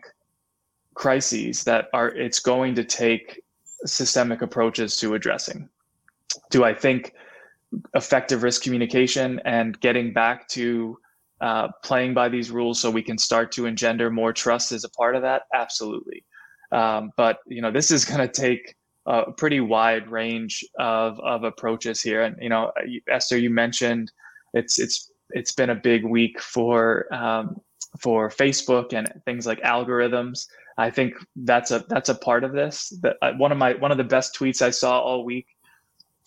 [0.96, 3.42] crises that are it's going to take
[3.86, 5.70] systemic approaches to addressing.
[6.50, 7.14] Do I think
[7.96, 10.98] effective risk communication and getting back to
[11.42, 14.90] uh, playing by these rules so we can start to engender more trust is a
[14.90, 15.44] part of that?
[15.54, 16.24] Absolutely.
[16.72, 18.76] Um, but you know, this is going to take
[19.06, 22.24] a pretty wide range of, of approaches here.
[22.24, 22.72] And you know,
[23.10, 24.12] Esther, you mentioned
[24.54, 27.60] it's it's it's been a big week for um,
[28.00, 30.48] for Facebook and things like algorithms.
[30.78, 32.94] I think that's a that's a part of this.
[33.02, 35.48] That uh, one of my one of the best tweets I saw all week.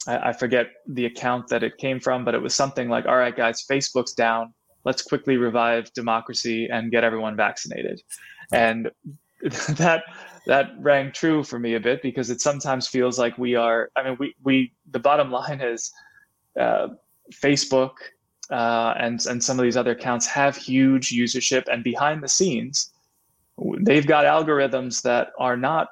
[0.06, 3.16] I, I forget the account that it came from, but it was something like, "All
[3.16, 4.52] right, guys, Facebook's down.
[4.84, 8.00] Let's quickly revive democracy and get everyone vaccinated."
[8.52, 8.90] And
[9.42, 10.04] that
[10.46, 13.90] that rang true for me a bit because it sometimes feels like we are.
[13.96, 15.92] I mean, we we the bottom line is
[16.58, 16.88] uh,
[17.32, 17.94] Facebook
[18.50, 22.92] uh, and and some of these other accounts have huge usership, and behind the scenes
[23.80, 25.88] they've got algorithms that are not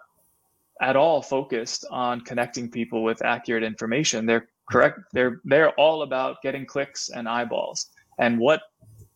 [0.81, 4.27] at all focused on connecting people with accurate information.
[4.27, 5.01] They're correct.
[5.13, 7.91] They're they're all about getting clicks and eyeballs.
[8.19, 8.63] And what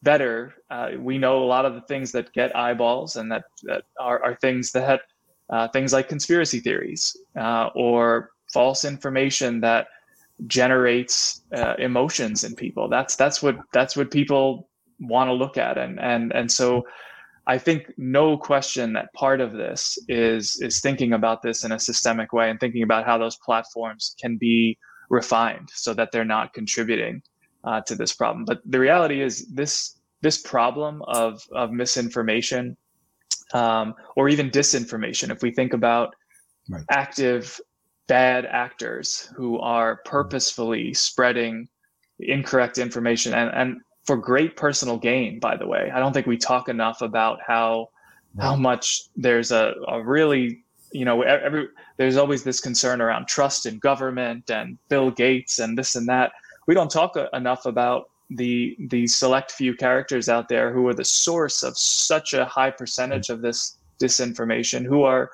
[0.03, 0.55] better?
[0.71, 4.23] Uh, we know a lot of the things that get eyeballs and that that are,
[4.23, 5.03] are things that
[5.51, 9.89] uh, things like conspiracy theories uh, or false information that
[10.47, 12.89] generates uh, emotions in people.
[12.89, 14.69] That's that's what that's what people
[15.01, 16.85] want to look at, and and and so
[17.49, 21.79] I think no question that part of this is is thinking about this in a
[21.79, 24.79] systemic way and thinking about how those platforms can be
[25.09, 27.23] refined so that they're not contributing
[27.65, 28.45] uh, to this problem.
[28.45, 32.77] But the reality is this this problem of of misinformation
[33.55, 35.31] um, or even disinformation.
[35.31, 36.15] If we think about
[36.69, 36.85] right.
[36.91, 37.59] active
[38.09, 41.69] bad actors who are purposefully spreading
[42.19, 45.93] incorrect information and, and for great personal gain, by the way.
[45.95, 47.91] I don't think we talk enough about how
[48.39, 53.67] how much there's a, a really you know every there's always this concern around trust
[53.67, 56.33] in government and Bill Gates and this and that.
[56.67, 61.05] We don't talk enough about the the select few characters out there who are the
[61.05, 63.35] source of such a high percentage mm.
[63.35, 65.31] of this disinformation, who are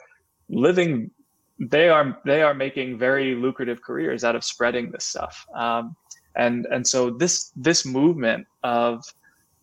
[0.48, 1.10] living
[1.58, 5.46] they are they are making very lucrative careers out of spreading this stuff.
[5.54, 5.96] Um,
[6.36, 9.04] and and so this this movement of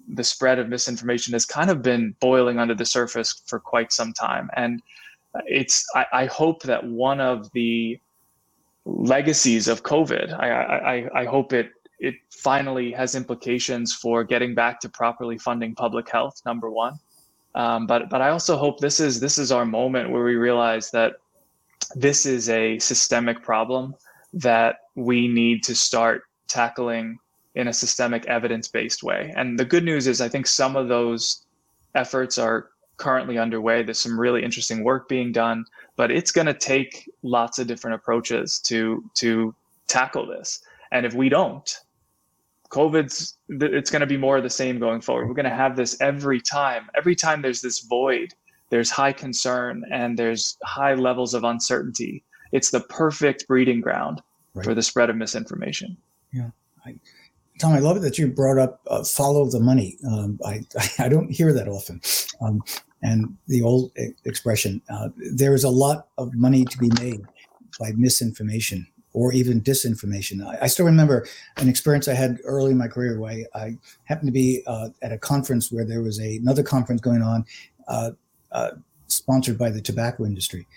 [0.08, 4.14] the spread of misinformation has kind of been boiling under the surface for quite some
[4.14, 4.50] time.
[4.56, 4.82] And
[5.46, 8.00] it's I, I hope that one of the
[8.86, 14.80] legacies of COVID, I, I, I hope it it finally has implications for getting back
[14.80, 16.42] to properly funding public health.
[16.46, 16.94] Number one,
[17.54, 20.90] um, but but I also hope this is this is our moment where we realize
[20.92, 21.16] that
[21.96, 23.96] this is a systemic problem
[24.34, 27.18] that we need to start tackling
[27.56, 29.34] in a systemic evidence based way.
[29.36, 31.46] And the good news is, I think some of those
[31.96, 33.84] efforts are currently underway.
[33.84, 35.66] There's some really interesting work being done,
[35.98, 39.54] but it's going to take lots of different approaches to to
[39.88, 40.62] tackle this.
[40.92, 41.70] And if we don't,
[42.70, 45.28] COVID's it's going to be more of the same going forward.
[45.28, 46.90] We're going to have this every time.
[46.96, 48.34] Every time there's this void,
[48.72, 52.24] there's high concern and there's high levels of uncertainty.
[52.52, 54.22] It's the perfect breeding ground
[54.54, 54.66] right.
[54.66, 55.96] for the spread of misinformation.
[56.34, 56.50] Yeah.
[56.86, 56.96] I,
[57.60, 59.98] Tom, I love it that you brought up uh, follow the money.
[60.10, 60.62] Um, I,
[61.00, 62.02] I don't hear that often.
[62.42, 62.64] Um,
[63.04, 63.92] and the old
[64.26, 67.22] expression, uh, there is a lot of money to be made
[67.80, 70.46] by misinformation or even disinformation.
[70.46, 73.78] I, I, still remember an experience I had early in my career where I, I
[74.06, 77.44] happened to be uh, at a conference where there was a, another conference going on
[77.88, 78.12] uh,
[78.52, 78.72] uh,
[79.08, 80.68] sponsored by the tobacco industry.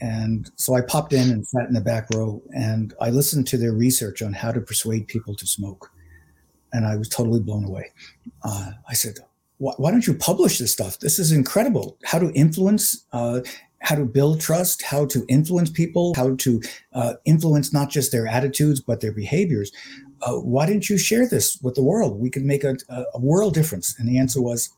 [0.00, 3.56] And so I popped in and sat in the back row and I listened to
[3.56, 5.92] their research on how to persuade people to smoke.
[6.72, 7.92] And I was totally blown away.
[8.42, 9.18] Uh, I said,
[9.58, 10.98] why don't you publish this stuff?
[10.98, 11.96] This is incredible.
[12.04, 13.42] How to influence, uh,
[13.78, 16.60] how to build trust, how to influence people, how to
[16.94, 19.70] uh, influence not just their attitudes, but their behaviors.
[20.22, 22.18] Uh, why didn't you share this with the world?
[22.18, 23.96] We could make a, a world difference.
[24.00, 24.70] And the answer was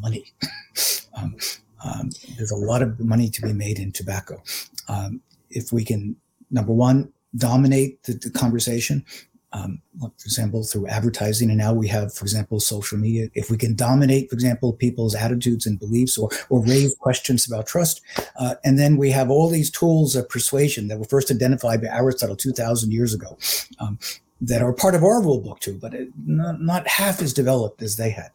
[0.00, 0.32] money.
[1.14, 1.36] um,
[1.84, 4.42] um, there's a lot of money to be made in tobacco.
[4.88, 5.20] Um,
[5.50, 6.16] if we can,
[6.50, 9.04] number one, dominate the, the conversation,
[9.52, 13.28] um, for example, through advertising, and now we have, for example, social media.
[13.34, 17.68] If we can dominate, for example, people's attitudes and beliefs, or or raise questions about
[17.68, 18.00] trust,
[18.40, 21.88] uh, and then we have all these tools of persuasion that were first identified by
[21.88, 23.38] Aristotle two thousand years ago,
[23.78, 23.98] um,
[24.40, 25.92] that are part of our rule book too, but
[26.26, 28.30] not, not half as developed as they had.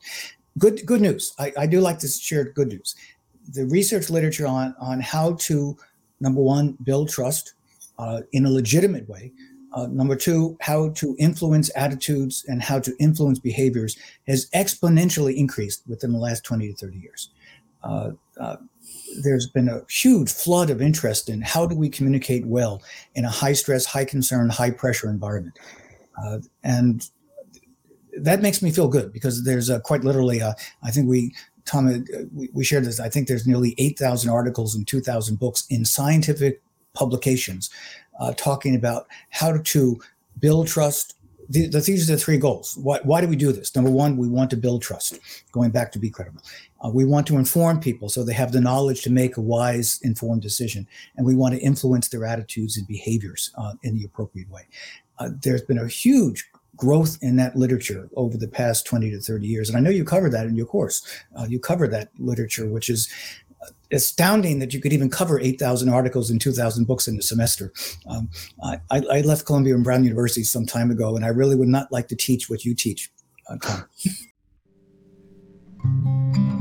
[0.58, 1.34] Good good news.
[1.38, 2.96] I, I do like to share good news
[3.52, 5.78] the research literature on on how to
[6.20, 7.54] number one build trust
[7.98, 9.32] uh, in a legitimate way.
[9.74, 13.98] Uh, number two how to influence attitudes and how to influence behaviors
[14.28, 17.30] has exponentially increased within the last 20 to 30 years.
[17.84, 18.58] Uh, uh,
[19.22, 22.82] there's been a huge flood of interest in how do we communicate well
[23.16, 25.58] in a high stress high concern high pressure environment.
[26.22, 27.10] Uh, and
[28.18, 31.34] that makes me feel good because there's a, quite literally a, I think we
[31.70, 33.00] Tom, uh, we, we shared this.
[33.00, 36.62] I think there's nearly 8,000 articles and 2,000 books in scientific
[36.94, 37.70] publications
[38.20, 40.02] uh, talking about how to
[40.40, 41.16] build trust.
[41.48, 42.78] The, the, these are the three goals.
[42.82, 43.76] Why, why do we do this?
[43.76, 45.20] Number one, we want to build trust,
[45.52, 46.42] going back to be credible.
[46.84, 50.00] Uh, we want to inform people so they have the knowledge to make a wise,
[50.04, 50.88] informed decision.
[51.18, 54.68] And we want to influence their attitudes and behaviors uh, in the appropriate way.
[55.20, 56.50] Uh, there's been a huge
[56.80, 59.70] growth in that literature over the past 20 to 30 years.
[59.70, 61.06] And I know you covered that in your course.
[61.38, 63.10] Uh, you cover that literature, which is
[63.92, 67.74] astounding that you could even cover 8,000 articles and 2,000 books in a semester.
[68.08, 68.30] Um,
[68.64, 71.92] I, I, left Columbia and Brown University some time ago, and I really would not
[71.92, 73.12] like to teach what you teach,
[73.50, 73.82] uh.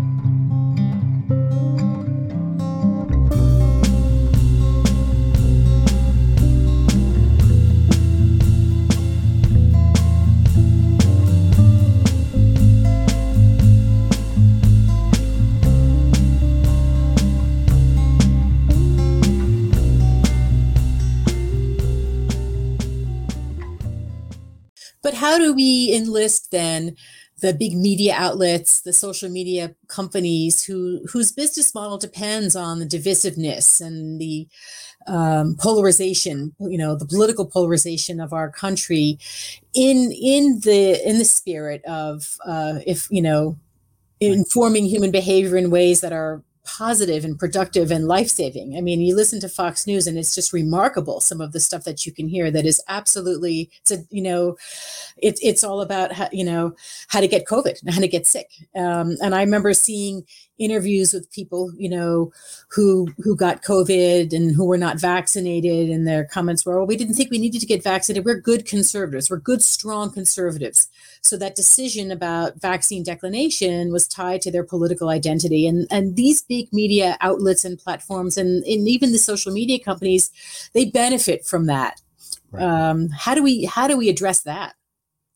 [25.09, 26.95] But how do we enlist then
[27.41, 32.85] the big media outlets, the social media companies who whose business model depends on the
[32.85, 34.47] divisiveness and the
[35.07, 39.19] um, polarization, you know, the political polarization of our country,
[39.73, 43.57] in in the in the spirit of uh, if you know
[44.21, 46.43] informing human behavior in ways that are
[46.77, 48.77] positive and productive and life saving.
[48.77, 51.85] I mean, you listen to Fox News and it's just remarkable some of the stuff
[51.85, 54.57] that you can hear that is absolutely, it's a, you know,
[55.17, 56.75] it, it's all about, how, you know,
[57.09, 58.51] how to get COVID and how to get sick.
[58.77, 60.25] Um, and I remember seeing
[60.59, 62.33] interviews with people, you know,
[62.69, 66.97] who who got COVID and who were not vaccinated, and their comments were, "Well, we
[66.97, 68.25] didn't think we needed to get vaccinated.
[68.25, 69.31] We're good conservatives.
[69.31, 70.89] We're good, strong conservatives."
[71.23, 76.43] So that decision about vaccine declination was tied to their political identity, and and these
[76.43, 80.31] big media outlets and platforms, and, and even the social media companies,
[80.73, 82.01] they benefit from that.
[82.51, 82.63] Right.
[82.63, 84.75] Um, how do we how do we address that?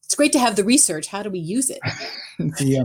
[0.04, 1.06] It's great to have the research.
[1.06, 1.80] How do we use it?
[2.60, 2.84] yeah.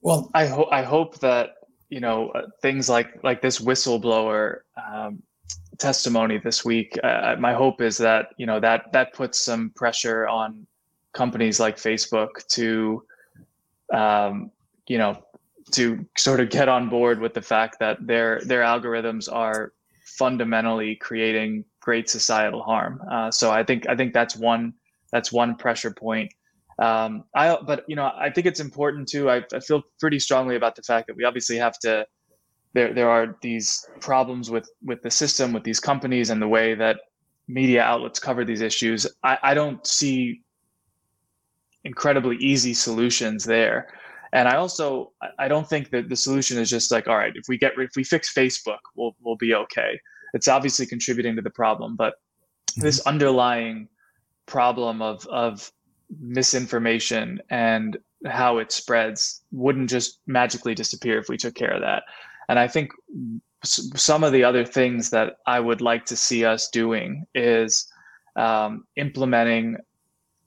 [0.00, 1.56] Well, I hope I hope that
[1.90, 4.60] you know uh, things like like this whistleblower
[4.92, 5.22] um,
[5.78, 6.98] testimony this week.
[7.02, 10.66] Uh, my hope is that you know that that puts some pressure on
[11.12, 13.02] companies like Facebook to
[13.92, 14.50] um,
[14.86, 15.22] you know
[15.72, 19.72] to sort of get on board with the fact that their their algorithms are
[20.04, 23.00] fundamentally creating great societal harm.
[23.10, 24.74] Uh, so I think I think that's one
[25.12, 26.32] that's one pressure point.
[26.78, 29.28] Um, I, but you know, I think it's important too.
[29.30, 32.06] I, I feel pretty strongly about the fact that we obviously have to.
[32.74, 36.74] There, there are these problems with with the system, with these companies, and the way
[36.74, 37.00] that
[37.48, 39.06] media outlets cover these issues.
[39.24, 40.42] I, I don't see
[41.84, 43.88] incredibly easy solutions there.
[44.32, 47.44] And I also I don't think that the solution is just like, all right, if
[47.48, 50.00] we get if we fix Facebook, we'll we'll be okay.
[50.34, 52.14] It's obviously contributing to the problem, but
[52.70, 52.82] mm-hmm.
[52.82, 53.88] this underlying
[54.46, 55.70] problem of of
[56.20, 62.02] misinformation and how it spreads wouldn't just magically disappear if we took care of that.
[62.48, 62.90] And I think
[63.64, 67.86] some of the other things that I would like to see us doing is
[68.36, 69.76] um, implementing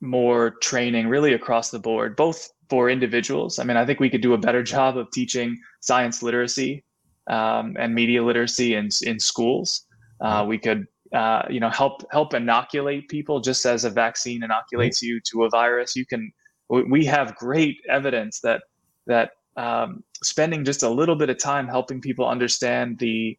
[0.00, 3.58] more training really across the board, both for individuals.
[3.58, 6.82] I mean, I think we could do a better job of teaching science literacy
[7.28, 9.84] um, and media literacy in, in schools.
[10.22, 15.02] Uh, we could uh, you know help help inoculate people just as a vaccine inoculates
[15.02, 16.32] you to a virus you can
[16.70, 18.62] we have great evidence that
[19.06, 23.36] that um, spending just a little bit of time helping people understand the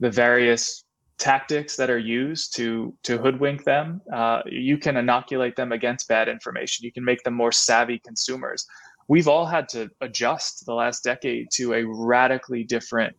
[0.00, 0.84] the various
[1.18, 6.28] tactics that are used to to hoodwink them uh, you can inoculate them against bad
[6.28, 6.84] information.
[6.84, 8.66] You can make them more savvy consumers.
[9.08, 13.16] We've all had to adjust the last decade to a radically different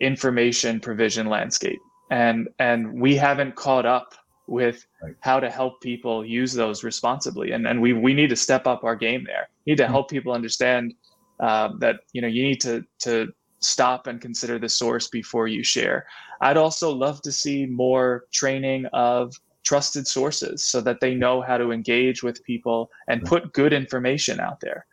[0.00, 1.78] information provision landscape.
[2.10, 4.14] And and we haven't caught up
[4.46, 5.14] with right.
[5.20, 7.52] how to help people use those responsibly.
[7.52, 9.48] And and we we need to step up our game there.
[9.64, 9.92] We need to mm-hmm.
[9.92, 10.94] help people understand
[11.40, 13.32] uh, that you know you need to to
[13.64, 16.06] stop and consider the source before you share.
[16.40, 19.34] I'd also love to see more training of
[19.64, 24.38] trusted sources so that they know how to engage with people and put good information
[24.38, 24.86] out there.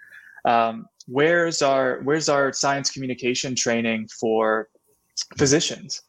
[0.45, 4.69] Um, where's our where's our science communication training for
[5.37, 6.01] physicians?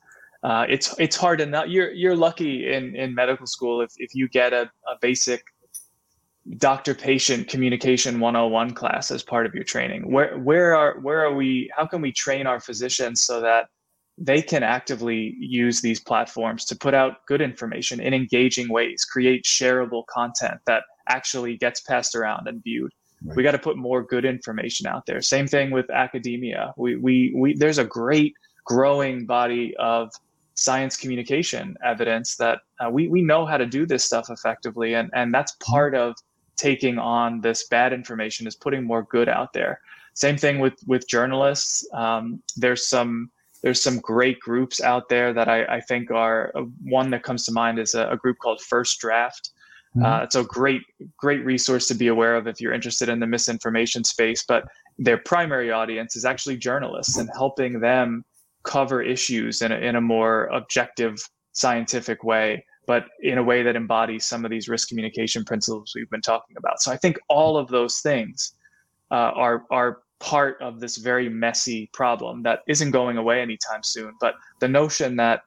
[0.43, 1.67] Uh, it's it's hard enough.
[1.69, 5.45] You're you're lucky in in medical school if if you get a, a basic
[6.59, 10.11] doctor patient communication 101 class as part of your training.
[10.11, 11.71] Where where are where are we?
[11.77, 13.69] How can we train our physicians so that
[14.19, 19.45] they can actively use these platforms to put out good information in engaging ways, create
[19.45, 22.93] shareable content that actually gets passed around and viewed.
[23.25, 23.37] Right.
[23.37, 25.23] We got to put more good information out there.
[25.23, 26.75] Same thing with academia.
[26.77, 28.35] We we we there's a great
[28.65, 30.11] growing body of
[30.55, 35.11] science communication evidence that uh, we, we know how to do this stuff effectively and,
[35.15, 35.73] and that's mm-hmm.
[35.73, 36.15] part of
[36.57, 39.81] taking on this bad information is putting more good out there.
[40.15, 41.87] Same thing with with journalists.
[41.93, 43.31] Um, there's some
[43.63, 47.45] there's some great groups out there that i, I think are uh, one that comes
[47.47, 49.51] to mind is a, a group called first draft.
[49.97, 50.07] Mm-hmm.
[50.07, 50.83] uh, it's a great
[51.19, 54.65] great resource to be aware of if you're interested in the misinformation space but
[54.99, 58.25] their primary audience is actually journalists and helping them
[58.63, 61.17] cover issues in a, in a more objective
[61.53, 66.11] scientific way but in a way that embodies some of these risk communication principles we've
[66.11, 66.83] been talking about.
[66.83, 68.55] So i think all of those things
[69.11, 74.13] uh, are are part of this very messy problem that isn't going away anytime soon
[74.21, 75.43] but the notion that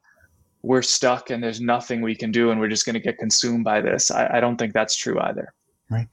[0.62, 3.64] we're stuck and there's nothing we can do and we're just going to get consumed
[3.64, 5.54] by this I, I, don't think that's true either.
[5.88, 6.08] Right.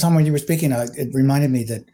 [0.00, 1.84] Tom when you were speaking it reminded me that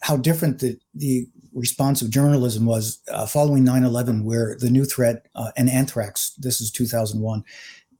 [0.00, 5.26] how different the, the response of journalism was uh, following 9-11 where the new threat
[5.34, 7.42] uh, and anthrax this is 2001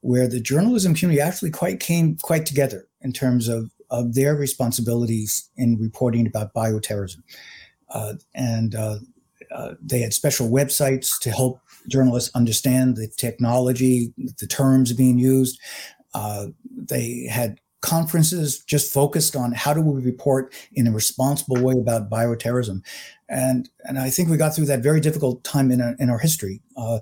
[0.07, 5.51] where the journalism community actually quite came quite together in terms of, of their responsibilities
[5.57, 7.23] in reporting about bioterrorism.
[7.91, 8.99] Uh, and uh,
[9.53, 15.61] uh, they had special websites to help journalists understand the technology the terms being used.
[16.15, 21.75] Uh, they had conferences just focused on how do we report in a responsible way
[21.75, 22.83] about bioterrorism,
[23.29, 26.19] and and I think we got through that very difficult time in our, in our
[26.19, 26.61] history.
[26.77, 26.99] Uh,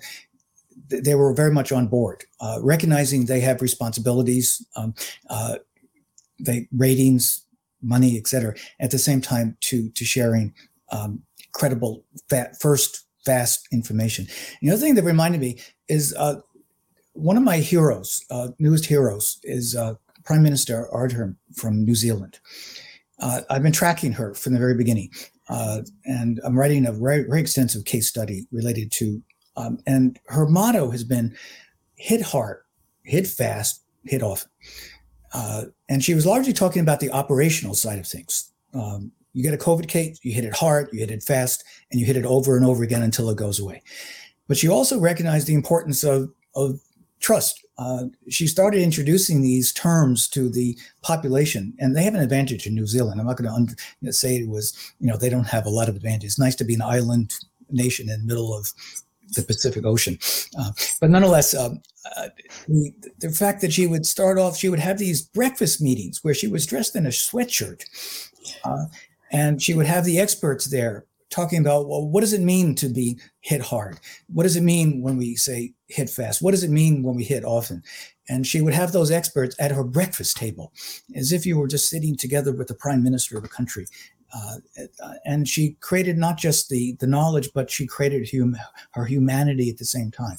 [0.88, 4.94] they were very much on board, uh, recognizing they have responsibilities, um,
[5.30, 5.56] uh,
[6.38, 7.46] they ratings,
[7.80, 8.54] money, etc.
[8.78, 10.52] At the same time, to to sharing
[10.92, 11.22] um,
[11.52, 14.26] credible, fat, first, fast information.
[14.60, 15.56] The other thing that reminded me
[15.88, 16.40] is uh,
[17.14, 19.94] one of my heroes, uh, newest heroes, is uh,
[20.24, 22.38] Prime Minister Ardern from New Zealand.
[23.20, 25.10] Uh, I've been tracking her from the very beginning,
[25.48, 29.22] uh, and I'm writing a very, very extensive case study related to.
[29.56, 31.36] Um, and her motto has been
[31.96, 32.58] hit hard,
[33.04, 34.50] hit fast, hit often.
[35.32, 38.52] Uh, and she was largely talking about the operational side of things.
[38.72, 42.00] Um, you get a COVID case, you hit it hard, you hit it fast, and
[42.00, 43.82] you hit it over and over again until it goes away.
[44.46, 46.80] But she also recognized the importance of, of
[47.20, 47.63] trust.
[47.76, 52.74] Uh, she started introducing these terms to the population, and they have an advantage in
[52.74, 53.20] New Zealand.
[53.20, 55.88] I'm not going to un- say it was, you know, they don't have a lot
[55.88, 56.24] of advantage.
[56.24, 57.34] It's nice to be an island
[57.70, 58.72] nation in the middle of
[59.34, 60.18] the Pacific Ocean.
[60.58, 60.70] Uh,
[61.00, 61.82] but nonetheless, um,
[62.16, 62.28] uh,
[62.68, 66.34] the, the fact that she would start off, she would have these breakfast meetings where
[66.34, 67.84] she was dressed in a sweatshirt.
[68.64, 68.84] Uh,
[69.32, 72.88] and she would have the experts there talking about well what does it mean to
[72.88, 73.98] be hit hard?
[74.28, 76.40] What does it mean when we say hit fast?
[76.40, 77.82] What does it mean when we hit often?
[78.28, 80.72] And she would have those experts at her breakfast table
[81.14, 83.86] as if you were just sitting together with the prime minister of a country.
[84.34, 84.56] Uh,
[85.24, 88.56] and she created not just the the knowledge but she created hum,
[88.92, 90.36] her humanity at the same time.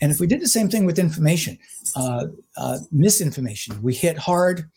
[0.00, 1.58] And if we did the same thing with information
[1.96, 2.26] uh,
[2.56, 4.68] uh, misinformation we hit hard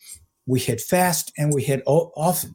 [0.46, 2.54] we hit fast and we hit o- often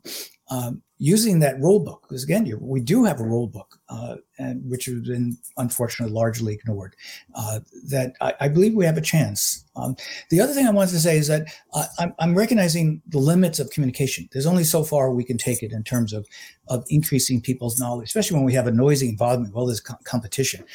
[0.49, 4.69] um, using that rule book because again we do have a rule book uh, and
[4.69, 6.95] which has been unfortunately largely ignored
[7.35, 9.63] uh, that I, I, believe we have a chance.
[9.77, 9.95] Um,
[10.29, 13.59] the other thing i wanted to say is that uh, I'm, I'm, recognizing the limits
[13.59, 14.27] of communication.
[14.33, 16.27] There's only so far we can take it in terms of
[16.67, 20.65] of increasing people's knowledge especially when we have a noisy environment well there's co- competition.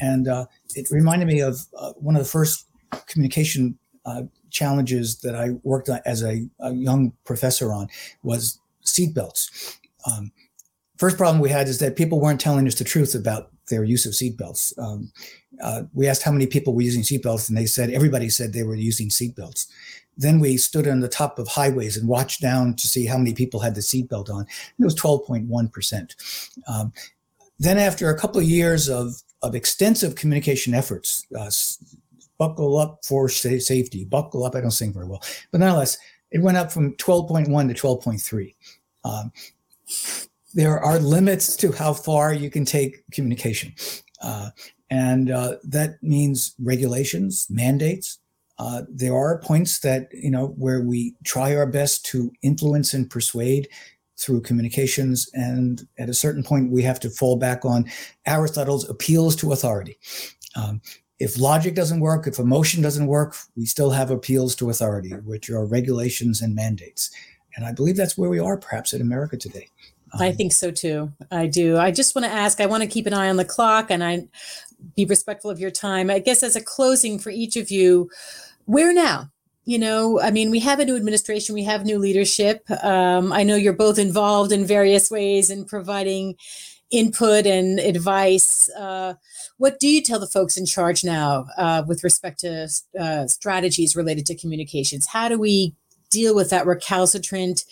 [0.00, 2.68] And uh, it reminded me of uh, one of the first
[3.08, 7.88] communication uh, challenges that I worked on as a, a young professor on
[8.22, 9.78] was seatbelts.
[10.10, 10.32] Um,
[10.98, 14.06] first problem we had is that people weren't telling us the truth about their use
[14.06, 14.76] of seatbelts.
[14.78, 15.12] Um,
[15.62, 18.62] uh, we asked how many people were using seatbelts, and they said everybody said they
[18.62, 19.66] were using seatbelts.
[20.16, 23.32] Then we stood on the top of highways and watched down to see how many
[23.32, 24.42] people had the seatbelt on.
[24.78, 26.58] It was 12.1%.
[26.68, 26.92] Um,
[27.58, 31.50] then, after a couple of years of, of extensive communication efforts, uh,
[32.38, 35.96] buckle up for safety, buckle up, I don't sing very well, but nonetheless,
[36.32, 38.54] it went up from 12.1 to 12.3.
[39.04, 39.32] Um,
[40.54, 43.74] there are limits to how far you can take communication.
[44.20, 44.50] Uh,
[44.90, 48.18] and uh, that means regulations, mandates.
[48.58, 53.10] Uh, there are points that, you know, where we try our best to influence and
[53.10, 53.68] persuade
[54.18, 55.28] through communications.
[55.32, 57.90] And at a certain point, we have to fall back on
[58.26, 59.98] Aristotle's appeals to authority.
[60.54, 60.80] Um,
[61.22, 65.48] if logic doesn't work, if emotion doesn't work, we still have appeals to authority, which
[65.50, 67.12] are regulations and mandates.
[67.54, 69.68] And I believe that's where we are perhaps in America today.
[70.12, 71.12] Um, I think so too.
[71.30, 71.78] I do.
[71.78, 74.02] I just want to ask, I want to keep an eye on the clock and
[74.02, 74.26] I
[74.96, 76.10] be respectful of your time.
[76.10, 78.10] I guess as a closing for each of you,
[78.64, 79.30] where now?
[79.64, 82.68] You know, I mean, we have a new administration, we have new leadership.
[82.82, 86.34] Um, I know you're both involved in various ways in providing
[86.90, 88.68] input and advice.
[88.76, 89.14] Uh,
[89.58, 93.96] what do you tell the folks in charge now uh, with respect to uh, strategies
[93.96, 95.06] related to communications?
[95.06, 95.74] How do we
[96.10, 97.64] deal with that recalcitrant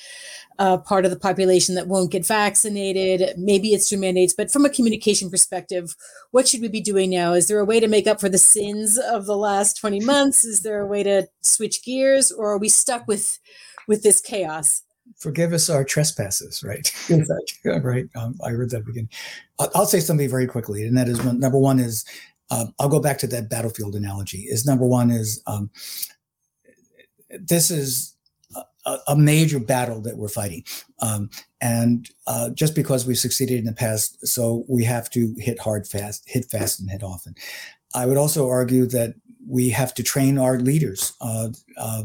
[0.58, 3.36] uh, part of the population that won't get vaccinated?
[3.38, 5.94] Maybe it's through mandates, but from a communication perspective,
[6.30, 7.32] what should we be doing now?
[7.32, 10.44] Is there a way to make up for the sins of the last 20 months?
[10.44, 13.38] Is there a way to switch gears, or are we stuck with
[13.88, 14.82] with this chaos?
[15.18, 16.92] Forgive us our trespasses, right?
[17.64, 18.08] right.
[18.16, 19.08] Um, I read that begin.
[19.58, 22.04] I'll, I'll, say something very quickly, and that is one, number one is
[22.50, 24.46] um, I'll go back to that battlefield analogy.
[24.48, 25.70] Is number one is um,
[27.38, 28.14] this is
[28.86, 30.64] a, a, major battle that we're fighting,
[31.00, 31.30] um,
[31.60, 35.86] and uh, just because we've succeeded in the past, so we have to hit hard,
[35.86, 37.34] fast, hit fast, and hit often.
[37.94, 39.14] I would also argue that
[39.48, 41.12] we have to train our leaders.
[41.20, 42.02] Uh, uh,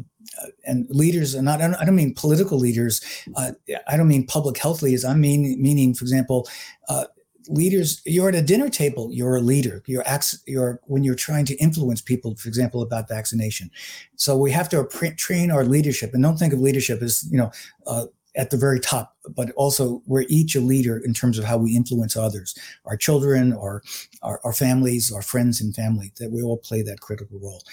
[0.66, 3.02] and leaders are not I don't, I don't mean political leaders
[3.36, 3.52] uh,
[3.88, 6.48] i don't mean public health leaders i mean meaning for example
[6.90, 7.06] uh,
[7.48, 10.04] leaders you're at a dinner table you're a leader you're
[10.46, 13.70] you're when you're trying to influence people for example about vaccination
[14.16, 14.84] so we have to
[15.18, 17.52] train our leadership and don't think of leadership as you know
[17.88, 18.06] uh,
[18.36, 21.76] at the very top, but also we're each a leader in terms of how we
[21.76, 22.56] influence others,
[22.86, 23.82] our children, our,
[24.22, 27.64] our, our families, our friends and family, that we all play that critical role.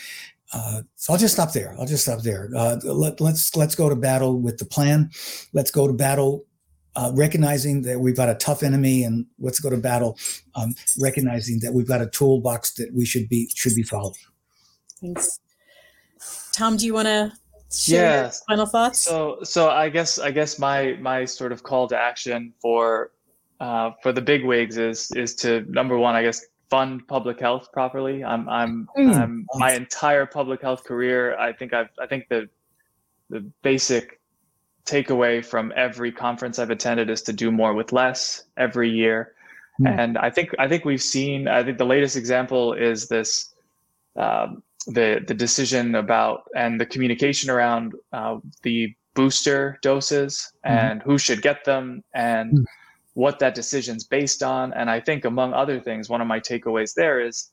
[0.53, 1.75] Uh, so I'll just stop there.
[1.79, 2.51] I'll just stop there.
[2.55, 5.11] Uh, let, let's let's go to battle with the plan.
[5.55, 6.45] Let's go to battle,
[6.95, 10.19] uh, recognizing that we've got a tough enemy, and let's go to battle,
[10.55, 14.15] um, recognizing that we've got a toolbox that we should be should be following.
[15.01, 15.41] Thanks,
[16.53, 16.77] Tom.
[16.77, 17.33] Do you want to
[17.87, 18.43] Yes.
[18.49, 19.01] final thoughts?
[19.01, 23.13] So, so I guess I guess my my sort of call to action for
[23.61, 27.71] uh, for the big wigs is is to number one, I guess fund public health
[27.73, 28.25] properly.
[28.25, 29.17] I'm I'm Mm.
[29.17, 31.37] I'm my entire public health career.
[31.39, 32.49] I think I've I think the
[33.31, 34.21] the basic
[34.85, 39.35] takeaway from every conference I've attended is to do more with less every year.
[39.81, 39.99] Mm.
[39.99, 41.49] And I think I think we've seen.
[41.49, 43.55] I think the latest example is this
[44.17, 50.71] um, the the decision about and the communication around uh, the booster doses Mhm.
[50.71, 52.65] and who should get them and Mm.
[53.15, 54.73] what that decision's based on.
[54.73, 57.51] And I think among other things, one of my takeaways there is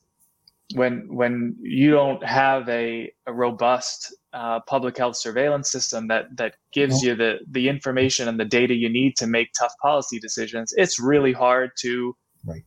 [0.74, 6.54] when when you don't have a, a robust uh, public health surveillance system that that
[6.72, 7.08] gives No.
[7.08, 10.98] you the the information and the data you need to make tough policy decisions, it's
[10.98, 12.16] really hard to
[12.46, 12.64] Right.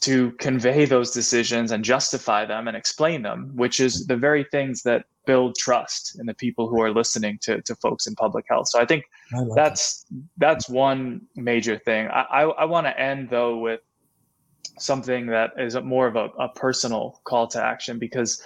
[0.00, 4.82] To convey those decisions and justify them and explain them, which is the very things
[4.82, 8.68] that build trust in the people who are listening to, to folks in public health.
[8.68, 9.54] So I think I like that.
[9.56, 10.06] that's
[10.38, 12.08] that's one major thing.
[12.08, 13.80] I I, I want to end though with
[14.78, 18.42] something that is a- more of a, a personal call to action because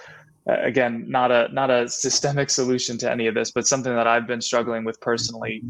[0.47, 4.27] again not a not a systemic solution to any of this but something that i've
[4.27, 5.63] been struggling with personally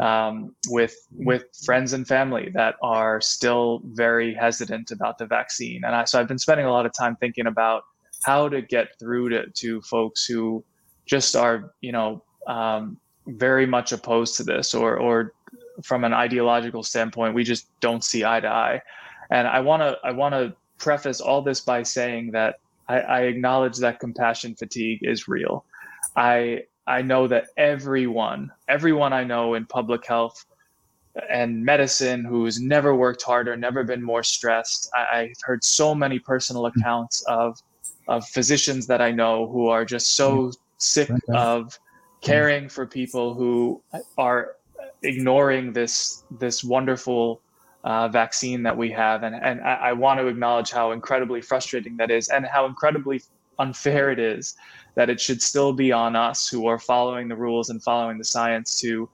[0.00, 5.84] um, with with friends and family that are still very hesitant about the vaccine.
[5.84, 7.82] And I, so i've been spending a lot of time thinking about
[8.24, 10.64] how to get through to, to folks who
[11.06, 15.32] just are you know um, very much opposed to this or or
[15.84, 18.80] from an ideological standpoint we just don't see eye to eye.
[19.30, 22.56] And i want to i want to preface all this by saying that
[22.88, 25.64] I, I acknowledge that compassion fatigue is real.
[26.16, 30.44] I i know that everyone everyone i know in public health
[31.30, 36.18] and medicine who's never worked harder never been more stressed I, i've heard so many
[36.18, 36.80] personal mm-hmm.
[36.80, 37.60] accounts of
[38.08, 40.50] of physicians that i know who are just so mm-hmm.
[40.78, 42.20] sick of mm-hmm.
[42.20, 43.82] caring for people who
[44.18, 44.56] are
[45.02, 47.41] ignoring this this wonderful
[47.84, 51.96] uh, vaccine that we have, and and I, I want to acknowledge how incredibly frustrating
[51.96, 53.22] that is, and how incredibly
[53.58, 54.54] unfair it is
[54.94, 58.24] that it should still be on us who are following the rules and following the
[58.24, 59.08] science to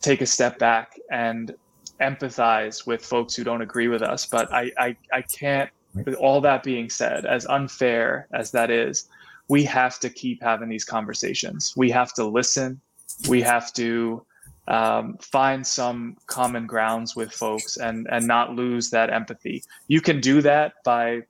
[0.00, 1.54] take a step back and
[2.00, 4.26] empathize with folks who don't agree with us.
[4.26, 5.70] But I I, I can't.
[6.04, 9.08] With all that being said, as unfair as that is,
[9.48, 11.72] we have to keep having these conversations.
[11.76, 12.80] We have to listen.
[13.28, 14.24] We have to
[14.68, 19.62] um, find some common grounds with folks and and not lose that empathy.
[19.88, 21.22] You can do that by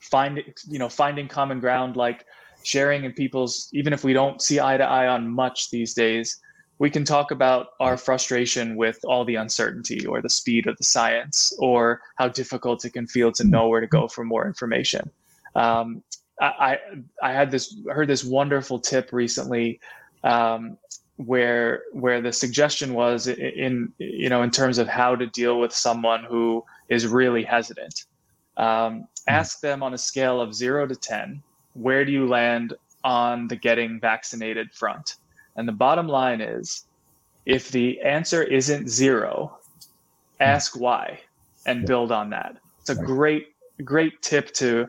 [0.00, 2.24] finding you know finding common ground like
[2.62, 6.38] sharing in people's even if we don't see eye to eye on much these days
[6.78, 10.84] we can talk about our frustration with all the uncertainty or the speed of the
[10.84, 15.10] science or how difficult it can feel to know where to go for more information
[15.56, 16.02] um,
[16.40, 16.78] I,
[17.20, 19.80] I had this heard this wonderful tip recently
[20.22, 20.78] um,
[21.18, 25.72] where where the suggestion was in you know in terms of how to deal with
[25.72, 28.04] someone who is really hesitant.
[28.56, 31.42] Um, ask them on a scale of zero to ten,
[31.74, 35.16] where do you land on the getting vaccinated front?
[35.56, 36.84] And the bottom line is,
[37.46, 39.58] if the answer isn't zero,
[40.40, 41.20] ask why
[41.66, 42.56] and build on that.
[42.80, 43.48] It's a great
[43.84, 44.88] great tip to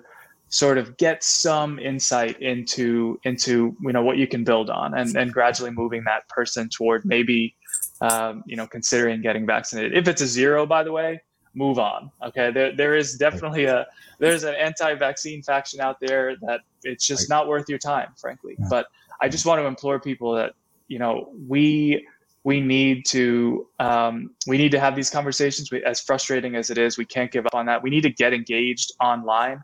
[0.49, 5.15] sort of get some insight into into you know what you can build on and
[5.15, 7.55] and gradually moving that person toward maybe
[8.01, 9.95] um, you know considering getting vaccinated.
[9.95, 11.21] If it's a zero by the way
[11.53, 12.51] move on okay?
[12.51, 13.85] There there is definitely a
[14.19, 18.55] there's an anti-vaccine faction out there that it's just not worth your time frankly.
[18.59, 18.67] Yeah.
[18.69, 18.87] but
[19.21, 20.53] i just want to implore people that
[20.87, 22.05] you know we
[22.43, 25.71] we need to um, we need to have these conversations.
[25.71, 27.83] We, as frustrating as it is we can't give up on that.
[27.83, 29.61] We need to get engaged online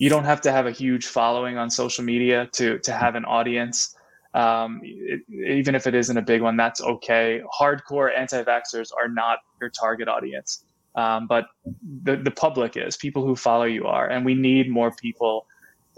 [0.00, 3.24] you don't have to have a huge following on social media to to have an
[3.26, 3.94] audience.
[4.32, 7.42] Um, it, even if it isn't a big one that's okay.
[7.60, 10.64] Hardcore anti-vaxxers are not your target audience.
[10.94, 11.46] Um, but
[12.02, 15.46] the, the public is people who follow you are and we need more people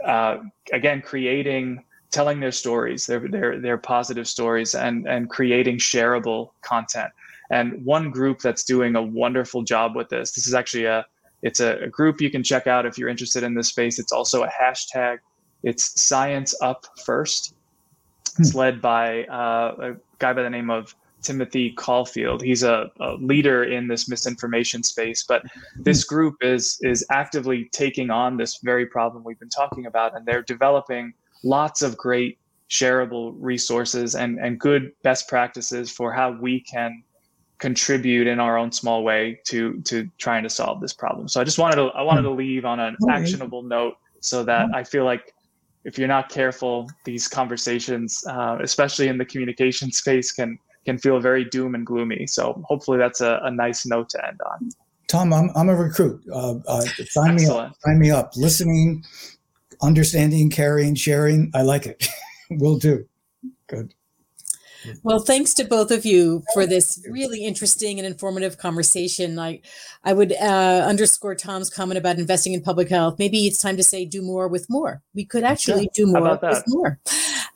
[0.04, 0.38] uh,
[0.72, 7.10] again creating telling their stories their, their their positive stories and and creating shareable content.
[7.50, 11.06] And one group that's doing a wonderful job with this this is actually a
[11.42, 13.98] it's a, a group you can check out if you're interested in this space.
[13.98, 15.18] It's also a hashtag.
[15.62, 17.54] It's science up first.
[18.38, 22.42] It's led by uh, a guy by the name of timothy caulfield.
[22.42, 25.44] He's a, a leader in this misinformation space but
[25.76, 30.26] this group is is actively taking on this very problem we've been talking about and
[30.26, 31.14] they're developing
[31.44, 32.38] lots of great
[32.72, 37.04] shareable resources and, and good best practices for how we can
[37.62, 41.28] contribute in our own small way to to trying to solve this problem.
[41.28, 43.12] So I just wanted to I wanted to leave on an Okay.
[43.12, 45.32] actionable note so that I feel like
[45.84, 51.20] if you're not careful, these conversations, uh, especially in the communication space, can can feel
[51.20, 52.26] very doom and gloomy.
[52.26, 54.70] So hopefully that's a, a nice note to end on.
[55.06, 56.20] Tom, I'm, I'm a recruit.
[56.32, 57.72] Uh, uh, sign me up.
[57.84, 58.32] Sign me up.
[58.36, 59.04] Listening,
[59.82, 61.52] understanding, caring, sharing.
[61.54, 62.08] I like it.
[62.50, 63.06] Will do.
[63.68, 63.94] Good.
[65.02, 69.38] Well, thanks to both of you for this really interesting and informative conversation.
[69.38, 69.60] I,
[70.04, 73.18] I would uh, underscore Tom's comment about investing in public health.
[73.18, 75.02] Maybe it's time to say do more with more.
[75.14, 76.98] We could actually do more with more.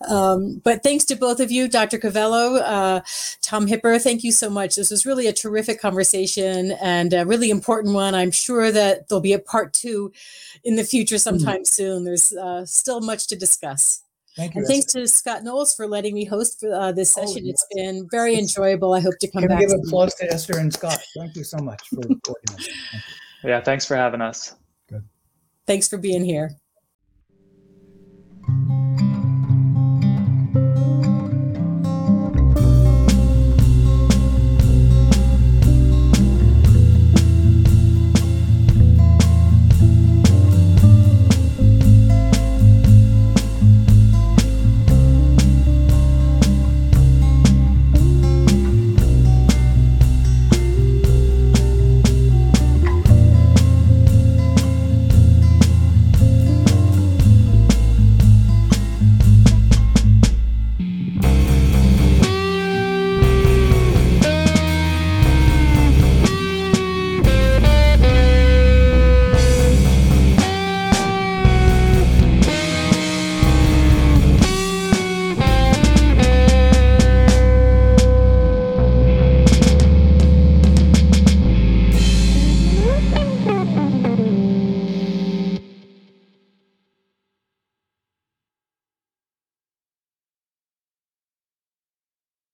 [0.08, 1.98] Um, but thanks to both of you, Dr.
[1.98, 3.00] Covello, uh,
[3.42, 4.76] Tom Hipper, thank you so much.
[4.76, 8.14] This was really a terrific conversation and a really important one.
[8.14, 10.12] I'm sure that there'll be a part two
[10.64, 12.04] in the future sometime soon.
[12.04, 14.02] There's uh, still much to discuss.
[14.36, 14.60] Thank you.
[14.60, 17.42] And thanks to Scott Knowles for letting me host for, uh, this oh, session.
[17.44, 17.54] Oh, yes.
[17.54, 18.92] It's been very enjoyable.
[18.92, 19.60] I hope to come Can back.
[19.60, 20.98] Give applause to Esther and Scott.
[21.16, 21.96] Thank you so much for
[22.28, 22.74] organizing.
[22.92, 23.04] Thank
[23.44, 24.54] yeah, thanks for having us.
[24.88, 25.04] Good.
[25.66, 26.50] Thanks for being here.